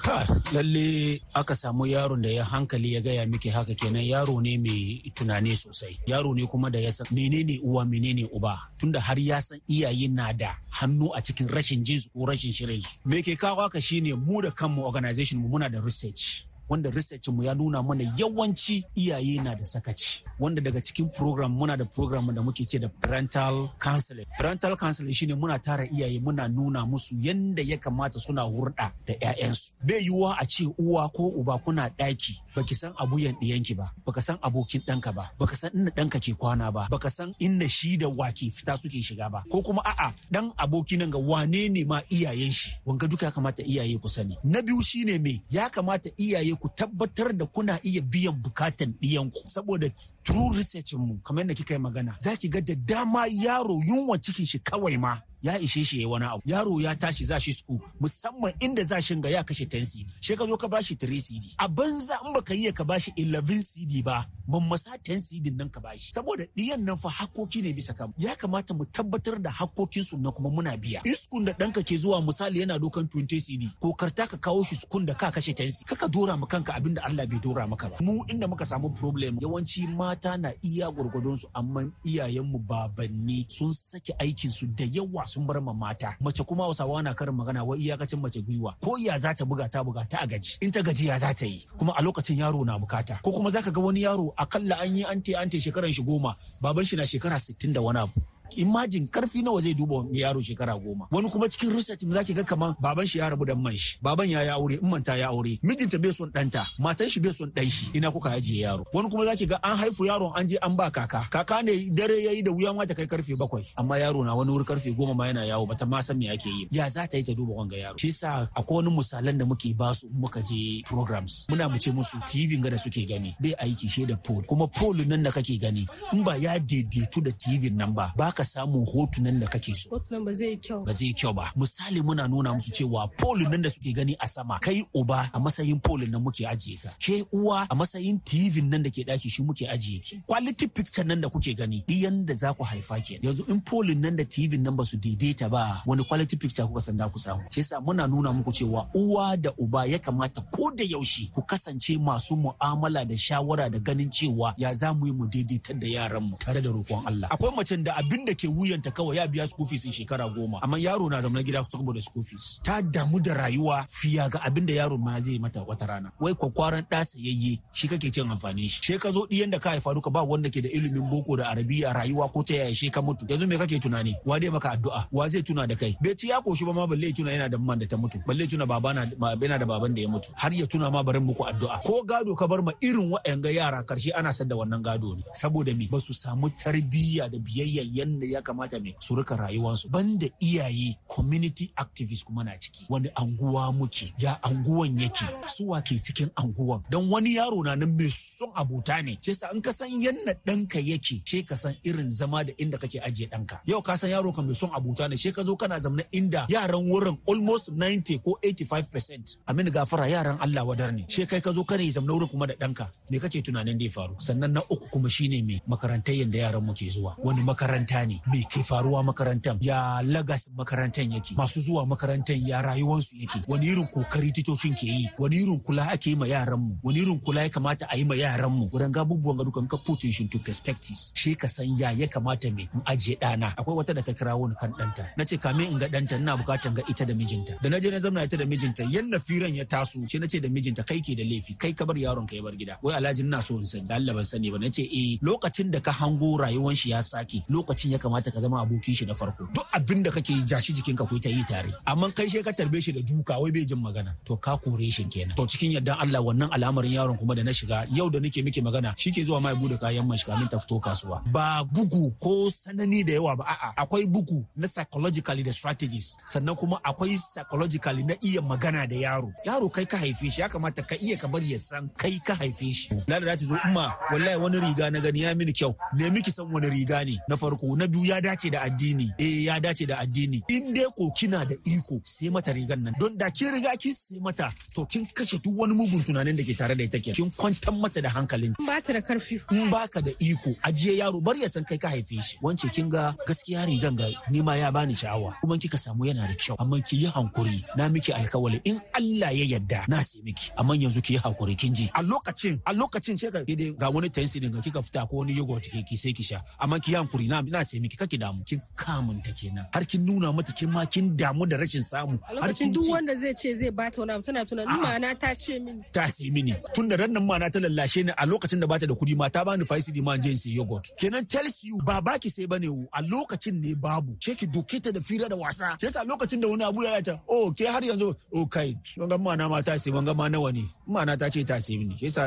Ka 0.02 0.26
lalle 0.52 1.20
aka 1.34 1.54
samu 1.54 1.86
yaron 1.86 2.22
da 2.22 2.28
ya 2.28 2.44
hankali 2.44 2.94
ya 2.94 3.00
gaya 3.00 3.26
miki 3.26 3.48
haka 3.48 3.74
kenan 3.74 4.02
yaro 4.02 4.40
ne 4.42 4.58
mai 4.58 4.98
tunani 5.14 5.56
sosai. 5.56 5.94
Yaro 6.06 6.34
ne 6.34 6.42
kuma 6.46 6.70
da 6.70 6.78
ya 6.78 6.90
san 6.90 7.06
menene 7.14 7.60
uwa 7.62 7.84
menene 7.84 8.26
uba. 8.34 8.58
Tunda 8.78 9.00
har 9.00 9.18
ya 9.18 9.40
san 9.40 9.60
iyaye 9.70 10.08
na 10.10 10.32
da 10.32 10.58
hannu 10.70 11.14
a 11.14 11.22
cikin 11.22 11.46
rashin 11.48 11.84
jinsu 11.86 12.10
ko 12.12 12.26
rashin 12.26 12.52
shirin 12.52 12.80
su. 12.82 12.98
Me 13.04 13.22
ke 13.22 13.36
kawo 13.38 13.62
haka 13.62 13.80
shine 13.80 14.14
mu 14.18 14.42
da 14.42 14.50
kanmu 14.50 14.82
organization 14.84 15.38
mu 15.40 15.48
muna 15.48 15.70
da 15.70 15.78
research. 15.80 16.46
Wanda 16.72 16.88
research 16.90 17.28
mu 17.28 17.42
ya 17.44 17.52
nuna 17.54 17.82
mana 17.84 18.08
yawanci 18.16 18.84
iyaye 18.96 19.42
na 19.44 19.54
da 19.54 19.64
sakaci. 19.64 20.24
Wanda 20.40 20.60
daga 20.64 20.80
cikin 20.80 21.12
program 21.12 21.52
muna 21.52 21.76
da 21.76 21.84
program 21.84 22.32
da 22.34 22.40
muke 22.42 22.64
ce 22.64 22.78
da 22.80 22.88
parental 22.88 23.68
counseling. 23.78 24.24
Parental 24.38 24.76
counseling 24.76 25.12
shine 25.12 25.34
muna 25.36 25.58
tara 25.60 25.84
iyaye 25.84 26.20
muna 26.20 26.48
nuna 26.48 26.86
musu 26.86 27.14
yanda 27.20 27.62
ya 27.62 27.76
kamata 27.76 28.18
suna 28.18 28.42
hurɗa 28.42 28.88
da 29.06 29.12
'ya'yansu 29.20 29.72
bai 29.84 30.00
yiwuwa 30.04 30.36
a 30.40 30.44
ce 30.46 30.64
uwa 30.78 31.08
ko 31.12 31.28
uba 31.36 31.58
kuna 31.58 31.88
ɗaki 31.88 32.40
baki 32.56 32.74
san 32.74 32.92
abuyan 32.96 33.34
ɗiyanki 33.40 33.74
ba 33.76 33.92
baka 34.06 34.20
san 34.22 34.38
abokin 34.42 34.80
ɗanka 34.86 35.12
ba 35.12 35.30
baka 35.38 35.56
san 35.56 35.70
inda 35.76 35.90
ɗanka 35.92 36.18
ke 36.24 36.32
kwana 36.34 36.72
ba 36.72 36.88
baka 36.90 37.10
san 37.10 37.34
inda 37.38 37.68
shi 37.68 37.96
da 38.00 38.08
wake 38.08 38.48
fita 38.50 38.76
suke 38.80 39.02
shiga 39.02 39.28
ba. 39.30 39.44
Ko 39.50 39.60
kuma 39.62 39.82
a'a 39.84 40.08
dan 40.30 40.52
aboki 40.56 40.96
nan 40.96 41.10
ga 41.10 41.18
wane 41.18 41.68
ne 41.68 41.84
ma 41.84 42.00
iyayen 42.08 42.50
shi? 42.52 42.70
Wanga 42.86 43.06
duka 43.06 43.26
ya 43.26 43.32
kamata 43.32 43.62
iyaye 43.62 43.98
ku 44.00 44.08
sani. 44.08 44.38
Na 44.44 44.62
biyu 44.62 44.80
shine 44.82 45.18
me? 45.20 45.42
Ya 45.50 45.68
kamata 45.70 46.08
iyaye 46.16 46.54
ku 46.62 46.68
tabbatar 46.70 47.32
da 47.34 47.46
kuna 47.46 47.78
iya 47.82 48.00
biyan 48.00 48.38
bukatan 48.42 48.94
ɗiyanku. 49.02 49.42
Saboda 49.50 49.90
true 50.22 50.54
research 50.56 50.94
mu 50.94 51.18
kamar 51.26 51.42
yadda 51.42 51.54
kika 51.54 51.74
yi 51.74 51.80
magana 51.80 52.14
za 52.22 52.36
ki 52.36 52.48
ga 52.48 52.60
da 52.60 52.74
dama 52.74 53.26
yaro 53.26 53.82
yunwa 53.88 54.14
cikin 54.22 54.46
shi 54.46 54.58
kawai 54.62 54.96
ma. 54.98 55.18
Ya 55.42 55.58
ishe 55.58 55.84
shi 55.84 56.02
ya 56.02 56.08
wani 56.08 56.24
abu. 56.24 56.42
Yaro 56.44 56.80
ya 56.80 56.94
tashi 56.94 57.24
za 57.24 57.40
shi 57.40 57.52
school 57.52 57.80
musamman 58.00 58.52
inda 58.60 58.82
za 58.84 59.02
shi 59.02 59.14
ga 59.16 59.28
ya 59.30 59.42
kashe 59.44 59.64
10 59.64 59.84
cd 59.84 60.06
shi 60.20 60.36
ka 60.36 60.46
zo 60.46 60.56
ka 60.56 60.68
bashi 60.68 60.94
3 60.94 61.20
cd 61.20 61.44
a 61.58 61.68
banza 61.68 62.18
in 62.26 62.32
baka 62.32 62.54
yi 62.54 62.72
ka 62.72 62.84
bashi 62.84 63.10
11 63.16 63.62
cd 63.64 64.02
ba 64.02 64.26
ban 64.46 64.62
masa 64.68 64.90
10 64.96 65.18
cd 65.20 65.50
nan 65.50 65.68
ka 65.70 65.80
bashi 65.80 66.12
saboda 66.12 66.46
diyan 66.56 66.80
nan 66.84 66.96
fa 66.96 67.08
hakoki 67.10 67.62
ne 67.62 67.72
bisa 67.72 67.92
kam 67.94 68.12
ya 68.18 68.36
kamata 68.36 68.74
mu 68.74 68.84
tabbatar 68.86 69.38
da 69.42 69.50
hakokin 69.50 70.04
su 70.04 70.16
na 70.16 70.30
kuma 70.30 70.50
muna 70.50 70.76
biya. 70.76 71.02
Iskun 71.04 71.44
da 71.44 71.52
danka 71.52 71.82
ke 71.82 71.96
zuwa 71.98 72.22
misali 72.22 72.60
yana 72.60 72.78
dokan 72.78 73.04
20 73.10 73.40
cd 73.40 73.68
ko 73.80 73.92
karta 73.94 74.26
ka 74.26 74.36
kawo 74.36 74.64
shi 74.64 74.76
sukun 74.76 75.06
da 75.06 75.14
ka 75.14 75.30
kashe 75.30 75.52
10 75.52 75.70
cd 75.70 75.84
kaka 75.86 76.08
dora 76.08 76.36
ma 76.36 76.46
kanka 76.46 76.74
abin 76.74 76.94
da 76.94 77.02
Allah 77.02 77.26
bai 77.26 77.38
dora 77.42 77.66
maka 77.66 77.88
ba. 77.90 77.96
Mu 78.00 78.22
inda 78.30 78.46
muka 78.48 78.64
samu 78.64 78.90
problem 78.94 79.38
yawanci 79.42 79.86
mata 79.90 80.36
na 80.38 80.52
iya 80.62 80.90
gurgurdon 80.90 81.36
su 81.38 81.48
amma 81.54 81.82
iyayenmu 82.04 82.58
babanni 82.58 83.46
sun 83.50 83.72
sake 83.72 84.14
aikin 84.18 84.50
su 84.52 84.66
da 84.66 84.84
yawa 84.84 85.26
sun 85.32 85.46
bar 85.46 85.60
ma 85.60 85.72
mata. 85.72 86.16
Mace 86.20 86.44
kuma 86.44 86.64
hausawa 86.64 87.02
na 87.02 87.14
karin 87.14 87.34
magana 87.34 87.64
wai 87.64 87.78
iyakacin 87.80 88.20
mace 88.20 88.40
gwiwa. 88.44 88.74
Ko 88.84 88.98
ya 88.98 89.18
za 89.18 89.32
ta 89.34 89.44
buga 89.44 89.68
ta 89.72 89.80
buga 89.84 90.04
ta 90.08 90.18
a 90.20 90.26
gaji. 90.26 90.58
In 90.60 90.70
ta 90.70 90.80
gaji 90.82 91.06
ya 91.08 91.18
za 91.18 91.32
ta 91.34 91.46
yi? 91.46 91.64
Kuma 91.78 91.92
a 91.96 92.02
lokacin 92.02 92.36
yaro 92.36 92.64
na 92.64 92.78
buƙata. 92.78 93.22
Ko 93.22 93.32
kuma 93.32 93.50
zaka 93.50 93.72
ga 93.72 93.80
wani 93.80 94.02
yaro 94.04 94.34
akalla 94.36 94.76
an 94.84 94.96
yi 94.96 95.04
ante 95.04 95.32
ante 95.34 95.56
shekaran 95.60 95.92
shi 95.92 96.02
goma. 96.04 96.36
Baban 96.60 96.84
shi 96.84 96.96
na 96.96 97.02
shekara 97.08 97.40
sittin 97.40 97.72
da 97.72 97.80
wani 97.80 97.98
abu. 98.04 98.12
Imajin 98.56 99.08
ƙarfi 99.08 99.42
nawa 99.42 99.60
zai 99.60 99.74
duba 99.74 100.04
yaro 100.12 100.40
shekara 100.40 100.74
goma. 100.78 101.06
Wani 101.10 101.30
kuma 101.30 101.48
cikin 101.48 101.70
research 101.74 102.02
mu 102.04 102.12
zaki 102.14 102.34
ga 102.34 102.42
kaman 102.44 102.74
baban 102.80 103.06
shi 103.06 103.18
ya 103.18 103.28
rabu 103.30 103.44
da 103.46 103.54
man 103.54 103.76
shi. 103.76 103.98
Baban 104.02 104.28
ya 104.30 104.42
ya 104.42 104.54
aure 104.54 104.78
in 104.82 104.88
manta 104.90 105.16
ya 105.16 105.28
aure. 105.30 105.58
Mijinta 105.62 105.98
bai 106.02 106.12
son 106.12 106.30
danta 106.30 106.66
matan 106.78 107.08
shi 107.08 107.20
bai 107.20 107.32
son 107.32 107.50
dan 107.54 107.68
shi. 107.68 107.86
Ina 107.94 108.10
kuka 108.10 108.30
ajiye 108.30 108.62
yaro? 108.64 108.84
Wani 108.92 109.08
kuma 109.10 109.24
zaki 109.24 109.46
ga 109.46 109.58
an 109.62 109.76
haifu 109.78 110.04
yaron 110.04 110.32
an 110.36 110.46
je 110.48 110.56
an 110.62 110.76
ba 110.76 110.90
kaka. 110.90 111.26
Kaka 111.30 111.62
ne 111.62 111.90
dare 111.90 112.16
yayi 112.18 112.42
da 112.42 112.50
wuya 112.52 112.74
ma 112.74 112.84
ta 112.86 112.94
kai 112.94 113.06
ƙarfe 113.06 113.36
bakwai. 113.36 113.66
Amma 113.76 113.98
yaro 113.98 114.24
na 114.24 114.34
wani 114.34 114.50
wuri 114.52 114.64
ƙarfe 114.64 114.94
goma 114.96 115.14
ma 115.14 115.26
yana 115.26 115.44
yawo 115.46 115.66
bata 115.66 115.86
ma 115.86 116.00
san 116.00 116.18
me 116.18 116.28
ake 116.30 116.46
yi. 116.48 116.68
Ya 116.70 116.88
za 116.88 117.06
ta 117.06 117.16
yi 117.16 117.22
ta 117.24 117.32
duba 117.32 117.54
wanga 117.54 117.76
yaro? 117.76 117.98
Shi 117.98 118.08
yasa 118.08 118.48
akwai 118.56 118.82
wani 118.84 118.96
misalan 118.96 119.38
da 119.38 119.44
muke 119.44 119.76
ba 119.76 119.94
su 119.94 120.08
muka 120.12 120.42
je 120.42 120.82
programs. 120.84 121.46
Muna 121.48 121.68
mu 121.70 121.78
ce 121.78 121.90
musu 121.90 122.18
TV 122.26 122.60
ga 122.60 122.70
da 122.70 122.76
suke 122.78 123.06
gani 123.08 123.36
bai 123.40 123.54
aiki 123.58 123.88
shi 123.88 124.04
da 124.06 124.16
pole 124.16 124.42
kuma 124.46 124.66
pole 124.68 125.04
nan 125.04 125.22
da 125.22 125.30
kake 125.30 125.58
gani 125.60 125.86
in 126.12 126.24
ba 126.24 126.36
ya 126.36 126.58
daidaitu 126.58 127.20
da 127.22 127.30
TV 127.32 127.70
nan 127.72 127.92
ba 127.94 128.12
baka 128.16 128.41
samun 128.44 128.84
hotunan 128.86 129.40
da 129.40 129.46
kake 129.46 129.72
so. 129.74 129.90
Hotunan 129.90 130.24
ba 130.24 130.32
zai 130.34 130.56
kyau. 130.56 130.84
Ba 130.84 130.92
zai 130.92 131.12
kyau 131.14 131.32
ba. 131.34 131.52
Misali 131.56 132.02
muna 132.02 132.28
nuna 132.28 132.54
musu 132.54 132.70
cewa 132.70 133.08
pole 133.18 133.44
nan 133.50 133.62
da 133.62 133.68
suke 133.70 133.92
gani 133.94 134.16
a 134.20 134.26
sama 134.28 134.58
kai 134.60 134.84
uba 134.94 135.30
a 135.32 135.38
matsayin 135.40 135.80
pole 135.82 136.06
nan 136.06 136.22
muke 136.24 136.44
ajiye 136.46 136.76
ka. 136.82 136.90
Ke 136.98 137.24
uwa 137.32 137.66
a 137.70 137.74
matsayin 137.74 138.20
TV 138.24 138.62
nan 138.62 138.82
da 138.82 138.90
ke 138.90 139.04
daki 139.06 139.28
shi 139.28 139.42
muke 139.42 139.64
ajiye 139.68 139.98
ki. 140.02 140.22
Quality 140.26 140.66
picture 140.68 141.04
nan 141.04 141.20
da 141.20 141.28
kuke 141.28 141.54
gani 141.56 141.84
diyan 141.88 142.26
da 142.26 142.34
za 142.34 142.52
ku 142.54 142.62
haifa 142.64 143.00
ke. 143.00 143.18
Yanzu 143.22 143.48
in 143.48 143.60
pole 143.60 143.94
nan 143.94 144.16
da 144.16 144.24
TV 144.24 144.58
nan 144.58 144.76
ba 144.76 144.84
su 144.84 144.96
daidaita 144.96 145.48
ba 145.50 145.82
wani 145.86 146.04
quality 146.04 146.36
picture 146.36 146.66
kuka 146.66 146.80
san 146.80 146.96
da 146.96 147.08
ku 147.08 147.18
samu. 147.18 147.42
Shi 147.50 147.60
yasa 147.60 147.80
muna 147.80 148.06
nuna 148.06 148.32
muku 148.32 148.52
cewa 148.52 148.88
uwa 148.94 149.36
da 149.36 149.50
uba 149.58 149.86
ya 149.86 149.98
kamata 149.98 150.40
ko 150.50 150.70
da 150.70 150.84
yaushe 150.84 151.30
ku 151.34 151.42
kasance 151.42 151.98
masu 151.98 152.36
mu'amala 152.36 153.04
da 153.04 153.16
shawara 153.16 153.70
da 153.70 153.78
ganin 153.78 154.10
cewa 154.10 154.54
ya 154.56 154.74
za 154.74 154.94
mu 154.94 155.06
yi 155.06 155.12
mu 155.12 155.26
daidaitar 155.26 155.78
da 155.78 155.86
yaran 155.86 156.22
mu 156.22 156.36
tare 156.38 156.60
da 156.60 156.70
roƙon 156.70 157.06
Allah. 157.06 157.28
Akwai 157.30 157.52
macen 157.56 157.84
da 157.84 157.92
abin 157.96 158.24
da 158.26 158.31
ke 158.34 158.48
wuyanta 158.48 158.90
kawai 158.90 159.16
ya 159.16 159.26
biya 159.26 159.46
school 159.48 159.66
fees 159.66 159.82
shekara 159.90 160.28
goma. 160.28 160.58
Amma 160.62 160.78
yaro 160.78 161.08
na 161.10 161.20
zama 161.22 161.42
gida 161.42 161.64
saboda 161.70 162.00
school 162.00 162.22
fees. 162.22 162.60
Ta 162.62 162.80
damu 162.82 163.20
da 163.20 163.34
rayuwa 163.34 163.86
fiya 163.88 164.28
ga 164.30 164.38
abin 164.42 164.66
da 164.66 164.74
yaro 164.74 164.98
ma 164.98 165.20
zai 165.20 165.38
mata 165.38 165.62
wata 165.62 165.86
rana. 165.86 166.12
Wai 166.20 166.34
kwakwaran 166.34 166.84
ɗa 166.90 167.04
sayayye 167.04 167.58
shi 167.72 167.88
kake 167.88 168.10
cin 168.10 168.30
amfani 168.30 168.68
shi. 168.68 168.80
She 168.82 168.98
ka 168.98 169.10
zo 169.10 169.26
ɗiyan 169.26 169.50
da 169.50 169.58
ka 169.58 169.70
haifa 169.70 169.94
duka 169.94 170.10
ba 170.10 170.22
wanda 170.22 170.50
ke 170.50 170.62
da 170.62 170.68
ilimin 170.68 171.08
boko 171.10 171.36
da 171.36 171.48
arabiya 171.50 171.92
rayuwa 171.92 172.28
ko 172.32 172.42
ta 172.42 172.54
yaya 172.54 172.74
she 172.74 172.90
ka 172.90 173.02
mutu. 173.02 173.26
Yanzu 173.28 173.46
me 173.48 173.56
kake 173.58 173.78
tunani? 173.78 174.14
Wa 174.24 174.38
dai 174.38 174.50
maka 174.50 174.70
addu'a? 174.76 175.06
Wa 175.12 175.28
zai 175.28 175.42
tuna 175.42 175.66
da 175.66 175.74
kai? 175.74 175.96
Bai 176.02 176.14
ci 176.14 176.28
ya 176.28 176.40
koshi 176.40 176.64
ba 176.64 176.72
ma 176.72 176.86
balle 176.86 177.12
tuna 177.12 177.30
yana 177.32 177.48
da 177.50 177.58
man 177.58 177.78
da 177.78 177.86
ta 177.86 177.96
mutu. 177.96 178.18
Balle 178.26 178.46
tuna 178.46 178.66
baba 178.66 178.92
na 178.94 179.04
yana 179.40 179.58
da 179.58 179.66
baban 179.66 179.94
da 179.94 180.00
ya 180.02 180.08
mutu. 180.08 180.30
Har 180.34 180.52
ya 180.52 180.66
tuna 180.66 180.90
ma 180.90 181.02
barin 181.02 181.24
muku 181.24 181.42
addu'a. 181.44 181.82
Ko 181.84 182.02
gado 182.04 182.34
ka 182.36 182.46
bar 182.46 182.62
ma 182.62 182.72
irin 182.80 183.10
waɗanga 183.12 183.50
yara 183.52 183.82
ƙarshe 183.84 184.12
ana 184.14 184.32
sadda 184.32 184.56
wannan 184.56 184.82
gado 184.82 185.16
ne. 185.16 185.22
Saboda 185.34 185.74
me? 185.76 185.88
Ba 185.90 186.00
su 186.00 186.12
samu 186.14 186.48
tarbiyya 186.50 187.28
da 187.30 187.38
biyayya 187.38 187.82
yanda 187.92 188.21
ya 188.26 188.42
kamata 188.42 188.80
me 188.80 188.94
su 189.00 189.14
riƙa 189.14 189.36
rayuwarsu 189.36 189.88
banda 189.90 190.26
iyaye 190.40 190.96
community 191.08 191.72
activist 191.76 192.24
kuma 192.24 192.44
na 192.44 192.56
ciki. 192.58 192.86
Wani 192.88 193.10
anguwa 193.14 193.72
muke 193.72 194.14
ya 194.18 194.42
anguwan 194.42 194.98
yake 195.00 195.24
suwa 195.46 195.82
ke 195.82 195.98
cikin 195.98 196.30
anguwan. 196.36 196.82
Don 196.90 197.10
wani 197.10 197.34
yaro 197.36 197.62
na 197.64 197.74
nan 197.76 197.96
mai 197.96 198.10
son 198.10 198.50
abota 198.54 199.02
ne. 199.02 199.18
Shi 199.22 199.32
in 199.54 199.60
ka 199.62 199.72
san 199.72 199.90
yanda 200.02 200.34
ɗanka 200.46 200.80
yake 200.80 201.22
she 201.24 201.42
ka 201.42 201.56
san 201.56 201.74
irin 201.84 202.10
zama 202.10 202.44
da 202.44 202.52
inda 202.58 202.78
kake 202.78 203.00
ajiye 203.00 203.28
ɗanka. 203.28 203.60
Yau 203.66 203.82
ka 203.82 203.96
san 203.96 204.10
yaro 204.10 204.32
ka 204.34 204.42
mai 204.42 204.54
son 204.54 204.70
abota 204.70 205.08
ne 205.08 205.16
she 205.16 205.32
ka 205.32 205.42
zo 205.44 205.56
kana 205.56 205.78
zamna 205.80 206.02
inda 206.12 206.46
yaran 206.48 206.88
wurin 206.90 207.18
almost 207.28 207.70
90 207.70 208.18
ko 208.22 208.38
85% 208.42 209.38
amin 209.46 209.66
gafara 209.70 210.08
yaran 210.08 210.38
Allah 210.40 210.64
wadar 210.64 210.92
ne. 210.92 211.04
She 211.08 211.26
kai 211.26 211.40
ka 211.40 211.52
zo 211.52 211.64
kana 211.64 211.82
zamna 211.90 212.12
wurin 212.12 212.28
kuma 212.30 212.46
da 212.46 212.54
ɗanka. 212.54 212.88
Me 213.10 213.18
kake 213.18 213.42
tunanin 213.42 213.78
da 213.78 213.84
ya 213.84 213.90
faru? 213.90 214.14
Sannan 214.18 214.52
na 214.52 214.60
uku 214.70 214.88
kuma 214.90 215.08
shine 215.08 215.44
me? 215.46 215.62
Makarantar 215.68 216.14
yanda 216.14 216.38
yaran 216.38 216.62
mu 216.64 216.72
ke 216.74 216.88
zuwa. 216.88 217.16
Wani 217.24 217.42
makaranta 217.42 218.01
ne 218.06 218.20
me 218.30 218.42
ke 218.44 218.62
faruwa 218.62 219.02
makarantar 219.04 219.56
ya 219.60 220.02
lagas 220.02 220.48
makarantar 220.56 221.04
yake? 221.04 221.34
Masu 221.36 221.60
zuwa 221.60 221.86
makarantar 221.86 222.36
ya 222.36 222.62
rayuwarsu 222.62 223.16
yake? 223.16 223.42
Wani 223.48 223.66
irin 223.66 223.86
ƙoƙari 223.92 224.32
titocin 224.32 224.74
ke 224.74 224.86
yi? 224.86 225.10
Wani 225.18 225.36
irin 225.36 225.60
kula 225.60 225.90
ake 225.92 226.06
yi 226.10 226.16
ma 226.16 226.26
yaran 226.26 226.60
mu 226.60 226.78
wani 226.82 227.00
irin 227.00 227.20
kula 227.20 227.42
ya 227.42 227.48
kamata 227.48 227.86
a 227.90 227.96
yi 227.96 228.04
ma 228.04 228.14
yaran 228.14 228.50
mu 228.52 228.68
wurin 228.72 228.92
gabubuwan 228.92 229.36
ga 229.38 229.44
dukan 229.44 229.68
ka 229.68 229.76
put 229.76 230.04
in 230.04 230.28
to 230.28 230.38
perspectives. 230.38 231.12
She 231.14 231.34
ka 231.34 231.46
san 231.46 231.76
ya 231.76 231.90
ya 231.90 232.06
kamata 232.06 232.50
me? 232.54 232.68
In 232.74 232.80
ajiye 232.84 233.18
ɗana. 233.18 233.54
Akwai 233.56 233.76
wata 233.76 233.94
da 233.94 234.02
ta 234.02 234.12
kira 234.12 234.36
wani 234.36 234.54
kan 234.60 234.72
ɗanta. 234.72 235.06
Na 235.16 235.24
ce 235.24 235.36
kame 235.38 235.64
in 235.64 235.78
ga 235.78 235.86
ɗanta 235.88 236.16
ina 236.18 236.36
bukatan 236.36 236.74
ga 236.74 236.82
ita 236.88 237.04
da 237.04 237.14
mijinta. 237.14 237.54
Da 237.62 237.68
na 237.68 237.78
je 237.80 237.90
na 237.90 237.98
zamna 237.98 238.24
ita 238.24 238.36
da 238.36 238.44
mijinta 238.44 238.82
yalla 238.90 239.18
firan 239.20 239.54
ya 239.54 239.64
taso 239.64 240.00
shi 240.08 240.18
na 240.18 240.26
ce 240.26 240.40
da 240.40 240.48
mijinta 240.48 240.84
kai 240.86 241.00
ke 241.00 241.14
da 241.16 241.22
laifi. 241.24 241.54
Kai 241.58 241.72
ka 241.72 241.84
bar 241.84 241.96
yaron 241.96 242.26
ka 242.28 242.36
ya 242.36 242.42
bar 242.42 242.52
gida. 242.56 242.78
Wai 242.82 242.94
alhaji 242.98 243.22
ina 243.22 243.42
so 243.42 243.58
in 243.58 243.66
san 243.66 243.86
Allah 243.90 244.14
ban 244.14 244.24
sani 244.24 244.50
ba. 244.50 244.58
Na 244.58 244.68
ce 244.70 244.82
eh 244.82 245.18
lokacin 245.22 245.70
da 245.70 245.80
ka 245.80 245.92
hango 245.92 246.36
rayuwar 246.38 246.74
shi 246.74 246.90
ya 246.90 247.00
sake 247.02 247.44
lokacin 247.48 247.91
ya 247.92 247.98
kamata 247.98 248.30
ka 248.32 248.40
zama 248.40 248.62
abokin 248.62 248.94
shi 248.94 249.04
na 249.06 249.14
farko. 249.14 249.44
Duk 249.52 249.66
abin 249.72 250.02
da 250.02 250.10
kake 250.10 250.32
yi 250.32 250.42
jashi 250.48 250.72
jikin 250.72 250.96
ka 250.96 251.04
ku 251.04 251.18
ta 251.20 251.28
yi 251.28 251.44
tare. 251.44 251.68
Amma 251.86 252.08
kai 252.12 252.26
she 252.28 252.42
ka 252.42 252.52
tarbe 252.52 252.80
shi 252.80 252.92
da 252.92 253.00
duka 253.04 253.36
wai 253.40 253.50
bai 253.52 253.64
jin 253.68 253.78
magana. 253.82 254.14
To 254.24 254.36
ka 254.36 254.56
kore 254.56 254.88
shi 254.88 255.04
kenan. 255.04 255.36
To 255.36 255.44
cikin 255.46 255.72
yardan 255.76 256.00
Allah 256.00 256.20
wannan 256.24 256.48
al'amarin 256.50 256.92
yaron 256.96 257.18
kuma 257.18 257.34
da 257.34 257.42
na 257.42 257.50
shiga 257.52 257.84
yau 257.92 258.08
da 258.08 258.18
nake 258.18 258.40
miki 258.44 258.62
magana 258.62 258.94
shike 258.96 259.24
zuwa 259.24 259.40
mai 259.42 259.54
buɗe 259.54 259.76
kayan 259.80 260.06
mashi 260.08 260.24
kamin 260.26 260.48
ta 260.48 260.56
fito 260.58 260.80
kasuwa. 260.80 261.20
Ba 261.32 261.64
bugu 261.64 262.16
ko 262.18 262.48
sanani 262.50 263.04
da 263.04 263.12
yawa 263.20 263.36
ba 263.36 263.44
a'a. 263.44 263.68
Akwai 263.84 264.06
bugu 264.08 264.40
na 264.56 264.66
psychologically 264.68 265.42
da 265.42 265.52
strategies. 265.52 266.16
Sannan 266.26 266.56
kuma 266.56 266.80
akwai 266.84 267.16
psychologically 267.20 268.02
na 268.04 268.14
iya 268.24 268.40
magana 268.40 268.86
da 268.88 268.96
yaro. 268.96 269.28
Yaro 269.44 269.68
kai 269.68 269.84
ka 269.84 269.96
haife 270.00 270.30
shi 270.32 270.40
ya 270.40 270.48
kamata 270.48 270.82
ka 270.88 270.96
iya 270.96 271.16
ka 271.20 271.28
bari 271.28 271.52
ya 271.52 271.58
san 271.58 271.90
kai 271.96 272.16
ka 272.24 272.34
haife 272.34 272.72
shi. 272.72 272.88
Lalata 273.08 273.42
ta 273.42 273.46
zo 273.48 273.56
umma 273.64 273.94
wallahi 274.12 274.36
wani 274.36 274.58
riga 274.60 274.90
na 274.90 275.00
gani 275.00 275.20
ya 275.20 275.34
mini 275.34 275.52
kyau. 275.52 275.74
Ne 275.94 276.10
miki 276.10 276.30
san 276.30 276.46
wani 276.52 276.68
riga 276.70 277.04
ne 277.04 277.18
na 277.28 277.36
farko? 277.36 277.66
Na 277.82 277.88
biyu 277.88 278.04
ya 278.04 278.20
dace 278.20 278.50
da 278.50 278.62
addini. 278.62 279.10
Eh 279.18 279.44
ya 279.44 279.58
dace 279.60 279.86
da 279.86 279.98
addini. 279.98 280.42
In 280.48 280.72
dai 280.72 280.86
ko 280.96 281.10
kina 281.10 281.44
da 281.44 281.54
iko 281.66 281.98
sai 282.04 282.30
mata 282.30 282.52
rigan 282.54 282.82
nan. 282.82 282.94
Don 282.98 283.16
da 283.18 283.26
kin 283.30 283.50
riga 283.54 283.74
kin 283.76 283.94
sai 283.94 284.18
mata 284.22 284.52
to 284.74 284.86
kin 284.86 285.04
kashe 285.06 285.42
duk 285.42 285.58
wani 285.58 285.74
mugun 285.74 285.98
tunanin 286.06 286.36
da 286.38 286.42
ke 286.46 286.54
tare 286.54 286.74
da 286.78 286.84
ita 286.86 286.98
ke 287.02 287.10
kin 287.16 287.30
kwantar 287.34 287.74
mata 287.74 287.98
da 288.00 288.08
hankalin. 288.14 288.54
Ba 288.62 288.78
ta 288.80 288.92
da 288.94 289.00
ƙarfi. 289.02 289.42
In 289.50 289.70
baka 289.70 289.98
da 290.00 290.10
iko 290.22 290.54
ajiye 290.62 290.94
yaro 291.02 291.18
bar 291.20 291.34
ya 291.36 291.48
san 291.50 291.64
kai 291.64 291.76
ka 291.78 291.88
haife 291.90 292.14
shi. 292.22 292.38
Wance 292.42 292.70
kin 292.70 292.86
ga 292.88 293.14
gaskiya 293.26 293.66
rigan 293.66 293.96
ga 293.98 294.06
ni 294.30 294.42
ma 294.42 294.54
ya 294.54 294.70
bani 294.70 294.94
sha'awa. 294.94 295.34
Kuma 295.42 295.58
kika 295.58 295.78
samu 295.78 296.06
yana 296.06 296.28
da 296.30 296.34
kyau. 296.38 296.54
Amma 296.62 296.78
ki 296.80 296.96
yi 297.02 297.06
hankuri 297.10 297.64
na 297.76 297.88
miki 297.88 298.12
alkawali. 298.14 298.60
In 298.64 298.78
Allah 298.94 299.32
ya 299.34 299.58
yarda 299.58 299.88
na 299.90 300.02
sai 300.06 300.22
miki. 300.22 300.52
Amma 300.56 300.74
yanzu 300.78 301.02
ki 301.02 301.14
yi 301.14 301.18
hankuri 301.18 301.58
kin 301.58 301.74
ji. 301.74 301.90
A 301.94 302.02
lokacin 302.02 302.60
a 302.64 302.72
lokacin 302.72 303.18
ce 303.18 303.26
ga 303.30 303.42
ga 303.42 303.90
wani 303.90 304.06
tensi 304.10 304.38
din 304.38 304.52
ga 304.54 304.60
kika 304.62 304.82
fita 304.86 305.02
ko 305.10 305.16
wani 305.26 305.34
yogurt 305.34 305.66
ki 305.66 305.96
sai 305.96 306.12
ki 306.14 306.22
sha. 306.22 306.38
Amma 306.62 306.78
ki 306.78 306.92
yi 306.92 306.96
hankuri 306.96 307.26
na 307.28 307.42
na 307.42 307.62
sai 307.72 307.78
sai 307.78 307.80
miki 307.80 307.96
kake 307.96 308.18
damu. 308.18 308.44
Kin 308.44 308.60
kamunta 308.76 309.32
kenan. 309.32 309.66
Har 309.72 309.84
kin 309.84 310.04
nuna 310.06 310.32
mata 310.32 310.52
kin 310.52 310.70
ma 310.70 310.84
kin 310.84 311.16
damu 311.16 311.46
da 311.50 311.56
rashin 311.56 311.82
samu. 311.82 312.18
Har 312.22 312.52
kin 312.52 312.68
lokacin 312.68 312.72
duk 312.74 312.88
wanda 312.92 313.14
zai 313.22 313.32
ce 313.40 313.48
zai 313.60 313.70
bata 313.78 314.00
wani 314.00 314.12
abu 314.12 314.22
tana 314.26 314.44
tunanin 314.48 314.80
ma'ana 314.82 315.10
ta 315.22 315.30
ce 315.42 315.58
mini. 315.64 315.82
Ta 315.94 316.06
sai 316.14 316.28
mini. 316.34 316.54
Tun 316.74 316.86
da 316.90 316.96
rannan 317.00 317.24
ma 317.28 317.36
na 317.40 317.48
ta 317.54 317.58
lallashe 317.64 318.00
ni 318.06 318.12
a 318.16 318.24
lokacin 318.30 318.60
da 318.62 318.66
bata 318.72 318.84
da 318.90 318.94
kuɗi 319.00 319.14
ma 319.20 319.26
ta 319.34 319.40
bani 319.46 319.64
faisi 319.70 319.90
di 319.96 320.00
ma 320.06 320.12
je 320.22 320.30
in 320.30 320.36
sai 320.42 320.50
yogurt. 320.58 320.86
Kenan 321.00 321.24
tells 321.32 321.58
you 321.68 321.76
ba 321.88 321.96
baki 322.06 322.28
sai 322.36 322.46
ba 322.50 322.56
ne 322.62 322.68
wo 322.74 322.82
a 322.92 323.00
lokacin 323.12 323.56
ne 323.62 323.72
babu. 323.84 324.12
Ke 324.24 324.32
ki 324.38 324.46
doke 324.54 324.76
ta 324.84 324.90
da 324.96 325.00
fira 325.00 325.26
da 325.32 325.36
wasa. 325.42 325.66
Shi 325.80 325.86
yasa 325.86 326.00
lokacin 326.10 326.40
da 326.42 326.48
wani 326.48 326.64
abu 326.68 326.80
ya 326.84 327.00
ta 327.00 327.14
oh 327.28 327.50
ke 327.56 327.64
har 327.72 327.80
yanzu? 327.88 328.08
Oh 328.36 328.46
kai 328.46 328.70
wanga 328.98 329.16
ma 329.24 329.34
na 329.36 329.48
ma 329.48 329.58
ta 329.66 329.72
sai 329.82 329.90
wanga 329.96 330.14
ma 330.14 330.26
nawa 330.28 330.52
ne. 330.52 330.64
Ma 330.86 331.04
na 331.04 331.16
ta 331.16 331.26
ce 331.32 331.40
ta 331.44 331.56
sai 331.64 331.76
mini. 331.80 331.94
Shi 331.98 332.06
yasa 332.06 332.22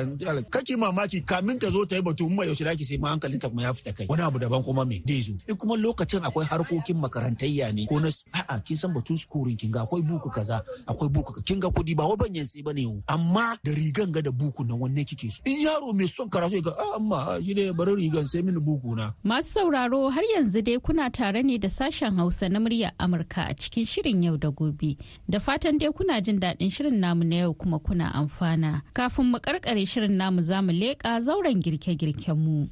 kake 0.54 0.74
mamaki 0.78 1.22
kamin 1.30 1.58
ta 1.62 1.68
zo 1.70 1.86
ta 1.86 1.96
yi 1.96 2.02
batu 2.02 2.30
mai 2.30 2.48
yaushe 2.50 2.64
da 2.66 2.74
ki 2.76 2.84
sai 2.90 2.98
ma 2.98 3.10
hankalin 3.14 3.40
ta 3.42 3.48
kuma 3.50 3.62
ya 3.66 3.74
fita 3.74 3.92
kai. 3.98 4.06
Wani 4.10 4.24
abu 4.24 4.40
daban 4.40 4.64
kuma 4.66 4.86
me 4.86 4.98
dai 5.06 5.22
zo? 5.22 5.35
In 5.48 5.56
kuma 5.58 5.76
lokacin 5.76 6.24
akwai 6.24 6.46
harkokin 6.46 6.98
makarantayya 6.98 7.74
ne 7.74 7.86
ko 7.88 8.00
na 8.00 8.10
a'a 8.34 8.60
kin 8.64 8.78
san 8.78 8.94
batun 8.94 9.18
skurin 9.18 9.58
kin 9.58 9.72
ga 9.72 9.84
akwai 9.86 10.02
buku 10.02 10.30
kaza 10.30 10.62
akwai 10.88 11.10
buku 11.10 11.34
ka- 11.34 11.42
kin 11.46 11.60
ga 11.60 11.68
kuɗi 11.68 11.96
ba 11.96 12.08
wai 12.08 12.18
banyan 12.18 12.46
sai 12.46 12.62
ba 12.62 12.74
ne 12.74 12.86
amma 13.08 13.58
da 13.64 13.72
rigan 13.74 14.12
ga 14.12 14.22
da 14.22 14.32
buku 14.32 14.64
nan 14.66 14.80
wanne 14.80 15.04
kike 15.06 15.32
so 15.32 15.42
in 15.46 15.66
yaro 15.66 15.94
mai 15.94 16.08
son 16.08 16.30
karatu 16.30 16.62
ga 16.62 16.72
a 16.78 16.96
amma 16.98 17.40
shi 17.44 17.54
ne 17.54 17.72
bari 17.72 17.96
rigan 17.96 18.26
sai 18.28 18.42
mini 18.42 18.60
buku 18.60 18.96
na 18.96 19.14
Masu 19.24 19.52
sauraro 19.52 20.10
har 20.10 20.24
yanzu 20.36 20.62
dai 20.62 20.78
kuna 20.80 21.10
tare 21.10 21.44
ne 21.44 21.58
da 21.58 21.68
sashen 21.70 22.16
Hausa 22.18 22.50
na 22.50 22.60
muryar 22.60 22.92
Amurka 23.00 23.50
a 23.50 23.54
cikin 23.56 23.86
shirin 23.86 24.24
yau 24.24 24.38
da 24.38 24.50
gobe. 24.52 24.98
Da 25.30 25.40
fatan 25.40 25.78
dai 25.78 25.90
kuna 25.92 26.22
jin 26.22 26.40
daɗin 26.40 26.72
shirin 26.72 27.00
namu 27.00 27.24
na 27.24 27.36
yau 27.36 27.54
kuma 27.54 27.80
kuna 27.80 28.12
amfana. 28.14 28.82
Kafin 28.94 29.26
mu 29.32 29.40
karkare 29.40 29.86
shirin 29.88 30.18
namu 30.18 30.42
za 30.44 30.62
mu 30.62 30.72
leƙa 30.72 31.22
zauren 31.22 31.60
girke-girken 31.62 32.38
mu. 32.38 32.68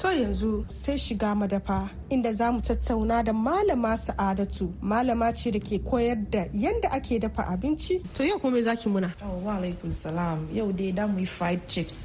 To 0.00 0.06
yanzu 0.14 0.64
sai 0.70 0.98
shiga 0.98 1.34
madafa 1.34 1.90
inda 2.08 2.32
za 2.32 2.52
mu 2.52 2.60
tattauna 2.60 3.22
da 3.24 3.32
malama 3.32 3.96
sa'adatu 3.98 4.72
malama 4.80 5.32
ce 5.34 5.50
da 5.50 5.58
ke 5.58 5.78
koyar 5.82 6.16
da 6.30 6.44
yadda 6.54 6.88
ake 6.92 7.18
dafa 7.18 7.42
abinci. 7.50 8.00
To 8.14 8.22
yau 8.24 8.38
kuma 8.38 8.56
me 8.56 8.62
zaki 8.62 8.88
muna? 8.88 9.12
Oh, 9.24 9.38
wa 9.44 9.56
alaikum 9.58 9.90
salam. 9.90 10.48
Yau 10.52 10.70
dai 10.70 10.92
da 10.92 11.06
mu 11.08 11.18
yi 11.18 11.24
fried 11.26 11.66
chips. 11.66 11.96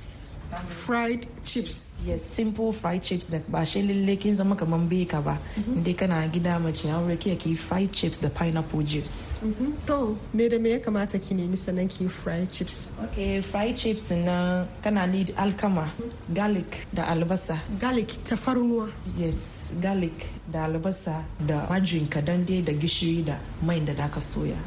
Fried 0.85 1.27
chips. 1.43 1.92
Yes, 2.05 2.21
simple 2.35 2.73
fried 2.73 3.01
chips 3.01 3.25
da 3.31 3.39
ba 3.47 3.65
shi 3.65 3.81
lalle 3.81 4.17
kin 4.19 4.35
zama 4.35 4.55
kaman 4.55 4.89
beka 4.89 5.23
ba. 5.23 5.37
Inda 5.55 5.93
kana 5.97 6.27
gida 6.27 6.59
mace 6.59 6.83
aure 6.91 7.17
ki 7.19 7.35
ki 7.37 7.55
fried 7.55 7.93
chips 7.93 8.17
da 8.17 8.27
pineapple 8.29 8.83
juice. 8.83 9.39
To 9.87 10.17
me 10.33 10.49
da 10.49 10.57
me 10.59 10.71
ya 10.71 10.79
kamata 10.79 11.17
ki 11.25 11.33
nemi 11.35 11.55
sannan 11.55 11.87
ki 11.89 12.07
fried 12.07 12.51
chips? 12.51 12.91
Okay, 13.05 13.39
fried 13.41 13.77
chips 13.77 14.09
na 14.11 14.65
kana 14.81 15.07
need 15.07 15.27
alkama, 15.37 15.89
garlic 16.33 16.87
da 16.93 17.03
albasa. 17.05 17.57
Garlic 17.79 18.09
tafarnuwa. 18.27 18.89
Yes, 19.17 19.71
garlic 19.79 20.27
da 20.51 20.65
albasa 20.67 21.23
da 21.47 21.67
margarine 21.69 22.07
kadan 22.09 22.43
dai 22.45 22.61
da 22.61 22.73
gishiri 22.73 23.23
da 23.25 23.37
mai 23.61 23.79
da 23.79 23.93
daka 23.93 24.19
soya. 24.19 24.57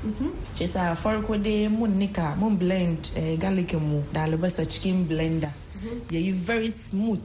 Ce 0.55 0.67
sa 0.73 0.95
farko 0.95 1.37
dai 1.37 1.69
mun 1.69 1.99
nika 1.99 2.35
mun 2.39 2.57
blend 2.57 3.11
eh, 3.15 3.37
garlic 3.37 3.75
mu 3.75 4.03
da 4.13 4.25
albasa 4.25 4.65
cikin 4.65 5.05
blender. 5.07 5.53
Yayi 6.11 6.33
very 6.33 6.71
smooth. 6.71 7.23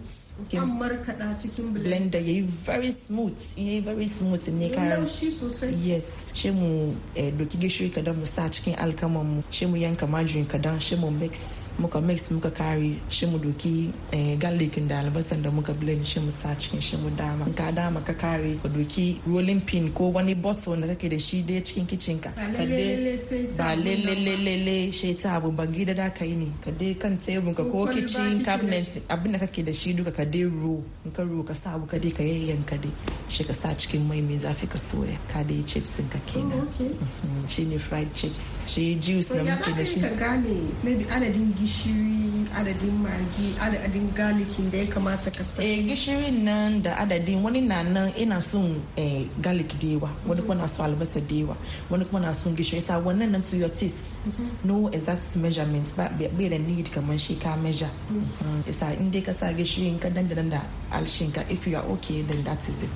An 0.54 0.80
markaɗa 0.80 1.38
cikin 1.40 1.74
blender. 1.74 1.84
blender 1.84 2.22
yayi 2.22 2.44
very 2.44 2.92
smooth. 2.92 3.38
In 3.58 3.66
yayi 3.68 3.82
very 3.84 4.08
smooth. 4.08 4.48
Ne 4.50 4.70
ka 4.70 4.82
Laushi 4.82 5.30
sosai. 5.32 5.74
yes. 5.86 6.26
Shi 6.34 6.52
mu 6.52 6.96
eh, 7.16 7.32
doki 7.32 7.58
gishiri 7.58 7.90
kadan 7.94 8.16
mu 8.18 8.26
sa 8.26 8.50
cikin 8.50 8.76
alkaman 8.78 9.26
mu. 9.26 9.44
Shi 9.50 9.66
mu 9.66 9.76
yanka 9.78 10.08
margarine 10.08 10.46
kadan. 10.46 10.80
Shi 10.82 10.96
mu 10.96 11.12
mix 11.12 11.71
muka 11.80 12.00
mix 12.02 12.30
muka 12.32 12.52
kare 12.52 12.96
shi 13.10 13.26
mu 13.26 13.38
doki 13.40 13.92
eh, 14.12 14.36
garlic 14.38 14.76
da 14.88 15.00
albasan 15.02 15.42
da 15.44 15.50
muka 15.52 15.74
blend 15.74 16.06
shi 16.06 16.20
mu 16.20 16.30
sa 16.32 16.50
cikin 16.56 16.82
shi 16.82 16.96
mu 16.98 17.10
dama. 17.10 17.46
Ka 17.56 17.72
dama 17.72 18.02
ka 18.02 18.14
kare 18.14 18.54
ka 18.64 18.70
doki 18.70 19.20
rolling 19.28 19.62
pin 19.62 19.92
ko 19.92 20.10
wani 20.10 20.34
bottle 20.36 20.76
da 20.76 20.88
kake 20.88 21.10
da 21.10 21.18
shi 21.18 21.42
dai 21.42 21.62
cikin 21.62 21.88
kitchen 21.88 22.20
ka. 22.20 22.30
Ba 22.38 23.76
lalle 23.76 24.16
lalle 24.46 24.92
shi 24.92 25.14
ta 25.16 25.36
abu 25.38 25.52
ba. 25.52 25.66
gida 25.72 25.94
da 25.96 26.10
ka 26.10 26.26
yi 26.26 26.36
ne 26.36 26.48
ka 26.64 26.72
dai 26.72 26.94
kan 27.02 27.18
tebur 27.18 27.54
ka 27.56 27.64
Ko 27.72 27.86
kitchen 27.88 28.44
cabinet 28.44 28.88
abin 29.10 29.32
da 29.34 29.40
kake 29.40 29.64
da 29.66 29.72
shi 29.74 29.94
duka 29.94 30.12
ka 30.12 30.26
dai 30.26 30.44
ro 30.44 30.84
in 31.06 31.12
ka 31.12 31.24
ro 31.24 31.44
ka 31.44 31.54
sa 31.54 31.76
abu 31.76 31.86
ka 31.88 31.98
dai 31.98 32.12
ka 32.12 32.24
yayyanka 32.24 32.76
dai 32.84 32.92
shi 33.30 33.44
ka 33.48 33.54
sa 33.54 33.70
cikin 33.80 34.04
mai 34.08 34.22
mai 34.22 34.38
zafi 34.44 34.66
ka 34.74 34.78
soya. 34.78 35.18
Ka 35.32 35.40
dai 35.44 35.62
chips 35.70 35.94
ka 36.12 36.20
kenan 36.30 36.62
Oh. 36.62 36.84
Mhm, 36.84 37.48
shi 37.48 37.66
ne 37.66 37.78
fried 37.78 38.14
chips. 38.14 38.42
Shi 38.68 38.96
juice 38.96 39.30
da 39.30 39.44
muke 39.44 39.72
da 39.78 39.84
shi. 39.84 40.00
ka 40.02 40.10
gane 40.22 40.56
maybe 40.84 41.04
adadin 41.16 41.54
gishiri, 41.72 42.44
adadin 42.60 42.96
magi, 43.00 43.48
adadin 43.60 44.08
garlicin 44.14 44.72
da 44.72 44.78
ya 44.78 44.86
kamata 44.92 45.32
ka 45.32 45.44
sa. 45.44 45.62
eh 45.64 45.80
gishirin 45.88 46.44
nan 46.44 46.82
da 46.84 46.96
adadin 47.00 47.42
wani 47.44 47.62
na 47.62 47.82
nan 47.84 48.12
ina 48.18 48.42
son 48.42 48.82
eh, 48.98 49.26
garlic 49.42 49.72
da 49.80 49.88
yawa 49.88 50.10
wani 50.28 50.42
kuma 50.42 50.56
na 50.56 50.66
son 50.68 50.86
albasa 50.92 51.20
da 51.30 51.36
yawa 51.36 51.56
wani 51.90 52.06
kuma 52.06 52.20
na 52.20 52.32
son 52.34 52.56
gishiri. 52.56 52.82
Sa 52.82 53.00
wannan 53.00 53.32
nan 53.32 53.42
to 53.42 53.56
your 53.58 53.70
taste. 53.70 54.28
No 54.64 54.88
exact 54.92 55.36
measurement 55.36 55.88
ba 55.96 56.10
bai 56.18 56.48
da 56.50 56.58
need 56.58 56.92
kamar 56.92 57.18
shi 57.18 57.36
ka 57.36 57.56
measure. 57.56 57.90
Mhm. 58.12 58.68
isa 58.68 58.92
in 59.00 59.10
dai 59.12 59.22
ka 59.22 59.32
sa 59.32 59.48
gishirin 59.54 60.00
ka 60.02 60.10
dandanan 60.10 60.50
da 60.52 60.62
alshinka 60.92 61.42
if 61.50 61.66
you 61.68 61.78
are 61.78 61.86
okay 61.96 62.22
then 62.24 62.44
that 62.44 62.60
is 62.68 62.84
it. 62.84 62.96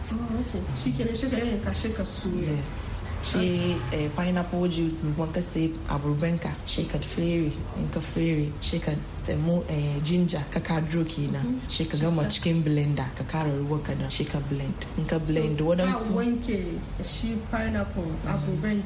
Shi 0.75 0.91
kenan 0.91 1.15
shi 1.15 1.27
ka 1.31 1.37
yanka 1.37 1.71
shi 1.73 1.89
ka 1.97 2.03
soya. 2.03 2.57
yes. 2.59 2.94
Shi 3.25 3.75
eh, 3.91 4.09
pineapple 4.15 4.67
juice 4.69 4.97
kuma 5.01 5.27
ka 5.33 5.41
sai 5.41 5.71
aburbanka 5.89 6.51
shi 6.65 6.85
ka 6.85 6.97
fere 6.99 7.49
in 7.77 7.87
ka 7.93 7.99
fere 7.99 8.51
shi 8.61 8.79
ka 8.79 8.91
samu 9.15 9.63
eh, 9.69 9.97
ginger 10.03 10.43
ka 10.51 10.59
kadro 10.59 11.03
kenan 11.05 11.59
shi 11.69 11.85
ka 11.85 11.97
gama 11.97 12.23
cikin 12.29 12.61
blender 12.63 13.07
ka 13.17 13.23
kara 13.23 13.49
ruwa 13.51 13.79
kadan 13.81 14.09
shi 14.11 14.25
ka 14.25 14.39
blend 14.49 14.85
in 14.97 15.05
ka 15.05 15.17
blend. 15.19 15.57
Ka 15.57 15.63
wadansu 15.63 16.13
wanke 16.15 16.59
shi 17.03 17.35
pineapple 17.51 18.11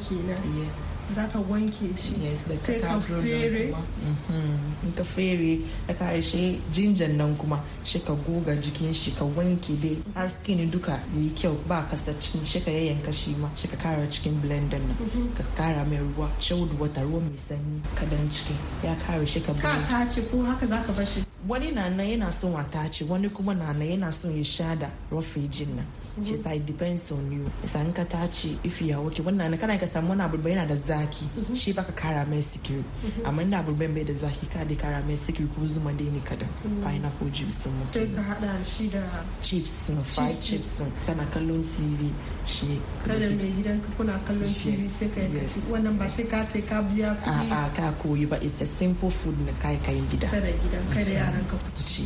kenan. 0.08 0.42
yes. 0.60 0.99
Za 1.16 1.28
ka 1.28 1.40
wanke 1.50 1.90
shi. 1.98 2.14
da 2.22 2.56
Sai 2.58 2.80
ka 2.80 2.88
kadro 3.00 3.18
nan 3.18 3.26
fere. 3.26 3.74
Mhm. 3.74 4.96
ka 4.96 5.04
fere 5.04 5.60
ka 5.88 5.94
kare 5.94 6.22
shi 6.22 6.62
ginger 6.72 7.08
nan 7.10 7.36
kuma 7.38 7.60
shi 7.84 8.00
ka 8.00 8.14
goga 8.14 8.54
jikin 8.56 8.94
shi 8.94 9.12
ka 9.12 9.26
wanke 9.26 9.74
dai 9.82 9.98
har 10.16 10.30
skin 10.30 10.70
duka 10.72 10.92
ya 10.92 11.20
yi 11.22 11.30
kyau 11.36 11.56
ba 11.68 11.86
kasa 11.90 12.14
cikin 12.14 12.46
shi 12.46 12.60
ka 12.62 12.72
yayyanka 12.72 13.12
shi 13.14 13.36
ma 13.42 13.50
shi 13.56 13.68
ka 13.68 13.78
kara 13.78 14.06
cikin 14.08 14.36
blender 14.42 14.80
nan 14.80 14.98
ka 15.38 15.44
kara 15.58 15.84
mai 15.86 15.98
ruwa 15.98 16.28
chilled 16.40 16.72
water 16.80 17.02
ruwan 17.04 17.24
mai 17.30 17.38
sanyi 17.38 17.82
kadan 17.96 18.30
ciki 18.30 18.54
ya 18.84 18.96
kare 19.06 19.26
shi 19.26 19.40
ka 19.42 19.54
Ka 19.54 19.76
tace 19.90 20.22
ko 20.32 20.44
haka 20.44 20.66
za 20.68 20.78
ka 20.86 20.92
bashi. 20.94 21.24
wani 21.48 21.72
na 21.72 21.90
nan 21.90 22.06
yana 22.08 22.32
son 22.32 22.56
a 22.56 22.64
tace 22.64 23.04
wani 23.10 23.30
kuma 23.30 23.54
na 23.56 23.72
nan 23.74 23.88
yana 23.88 24.12
son 24.14 24.36
ya 24.36 24.44
sha 24.44 24.76
da 24.76 24.90
rofrijin 25.12 25.76
nan 25.76 25.86
shi 26.26 26.36
sa 26.38 26.50
it 26.52 26.66
depends 26.66 27.12
on 27.12 27.32
you. 27.32 27.50
Isa 27.64 27.80
in 27.80 27.94
ka 27.94 28.04
tace 28.04 28.58
if 28.64 28.82
ya 28.82 28.98
wuce 28.98 29.22
wannan 29.24 29.52
na 29.52 29.58
kana 29.58 29.78
ka 29.78 29.86
samu 29.86 30.10
wani 30.10 30.22
abu 30.22 30.38
yana 30.38 30.68
da 30.68 30.76
zaki. 30.76 31.26
Shi 31.56 31.74
baka 31.74 31.92
kara 31.92 32.26
mai 32.26 32.42
sikiri. 32.42 32.84
Amma 33.26 33.42
inda 33.44 33.60
abu 33.60 33.74
bai 33.74 34.04
da 34.04 34.14
zaki 34.14 34.46
ka 34.48 34.64
dai 34.64 34.76
kara 34.76 35.02
mai 35.06 35.16
sikiri 35.16 35.48
ko 35.54 35.66
zuma 35.68 35.92
dai 35.94 36.10
ne 36.10 36.20
kadan 36.20 36.50
pineapple 36.84 37.30
juice 37.30 37.56
din 37.64 37.74
Sai 37.92 38.08
ka 38.16 38.22
hada 38.22 38.52
shi 38.66 38.90
da 38.90 39.04
chips 39.42 39.74
fried 40.14 40.36
Chips. 40.42 40.78
chips 40.78 40.82
kana 41.06 41.26
kallon 41.34 41.64
tv 41.64 42.12
shi 42.46 42.82
kada 43.06 43.30
mai 43.40 43.52
gidanka 43.58 43.90
kuna 43.98 44.20
kallon 44.28 44.50
TV 44.50 44.90
sai 44.98 45.08
ka 45.14 45.22
yi. 45.22 45.42
Wannan 45.72 45.98
ba 45.98 46.08
sai 46.10 46.24
ka 46.26 46.46
ce 46.52 46.62
ka 46.62 46.82
biya 46.82 47.12
a 47.12 47.16
kuɗi. 47.16 47.52
A 47.52 47.70
ka 47.76 47.86
koyi 48.02 48.26
ba. 48.30 48.38
It's 48.42 48.62
a 48.62 48.66
simple 48.66 49.10
food 49.10 49.38
na 49.46 49.52
kai 49.62 49.78
kayan 49.86 50.06
gida. 50.10 50.28
Kada 50.30 50.52
gidan 50.62 50.84
kada 50.94 51.12
yaran 51.12 51.46
ka 51.50 51.56
ku 51.58 51.70
ci. 51.78 52.04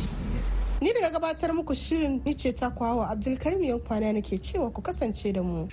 Ni 0.84 0.92
da 0.92 1.00
na 1.00 1.10
gabatar 1.10 1.52
muku 1.54 1.74
shirin 1.74 2.20
ni 2.26 2.34
ce 2.36 2.52
ta 2.52 2.68
kwawa 2.70 3.08
Abdulkarim 3.08 3.64
Yankwana 3.64 4.12
nake 4.12 4.36
cewa 4.38 4.70
ku 4.70 4.82
kasance 4.82 5.32
da 5.32 5.42
mu. 5.42 5.66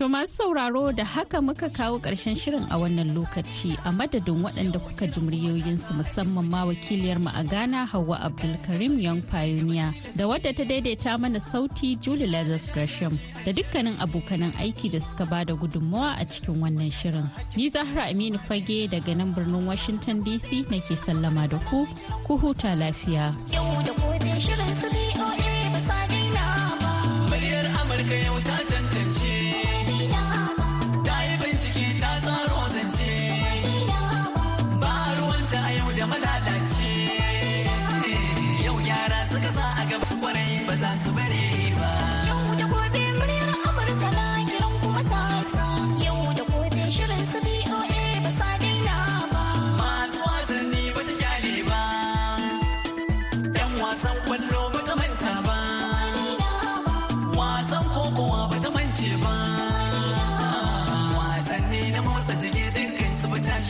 To 0.00 0.08
masu 0.08 0.32
sauraro 0.32 0.92
da 0.92 1.04
haka 1.04 1.42
muka 1.42 1.68
kawo 1.68 1.98
ƙarshen 2.00 2.32
shirin 2.36 2.64
a 2.70 2.78
wannan 2.80 3.12
lokaci 3.14 3.76
a 3.84 3.92
madadin 3.92 4.40
waɗanda 4.40 4.80
kuka 4.80 5.06
ji 5.06 5.20
muryoyinsu 5.20 5.92
musamman 5.92 6.48
ma 6.48 6.64
wakiliyar 6.64 7.20
mu 7.20 7.28
a 7.34 7.44
Ghana 7.44 7.84
Hauwa 7.86 8.16
Abdulkarim 8.24 8.96
Young 8.98 9.20
Pioneer 9.20 9.92
da 10.16 10.24
wadda 10.24 10.56
ta 10.56 10.64
daidaita 10.64 11.20
mana 11.20 11.36
sauti 11.38 12.00
Julie 12.00 12.26
Lazarus 12.26 12.70
Gresham 12.72 13.12
da 13.44 13.52
dukkanin 13.52 14.00
abokanan 14.00 14.56
aiki 14.56 14.88
da 14.90 15.00
suka 15.00 15.26
ba 15.26 15.44
da 15.44 15.52
gudunmawa 15.52 16.16
a 16.18 16.24
cikin 16.24 16.56
wannan 16.64 16.88
shirin. 16.90 17.28
Ni 17.54 17.68
Zahra 17.68 18.08
Aminu 18.08 18.40
Fage 18.48 18.88
daga 18.88 19.14
nan 19.14 19.34
birnin 19.34 19.66
Washington 19.66 20.24
DC 20.24 20.64
nake 20.72 20.96
sallama 20.96 21.44
da 21.46 21.58
ku, 21.68 21.84
ku 22.24 22.38
huta 22.38 22.72
lafiya. 22.72 23.36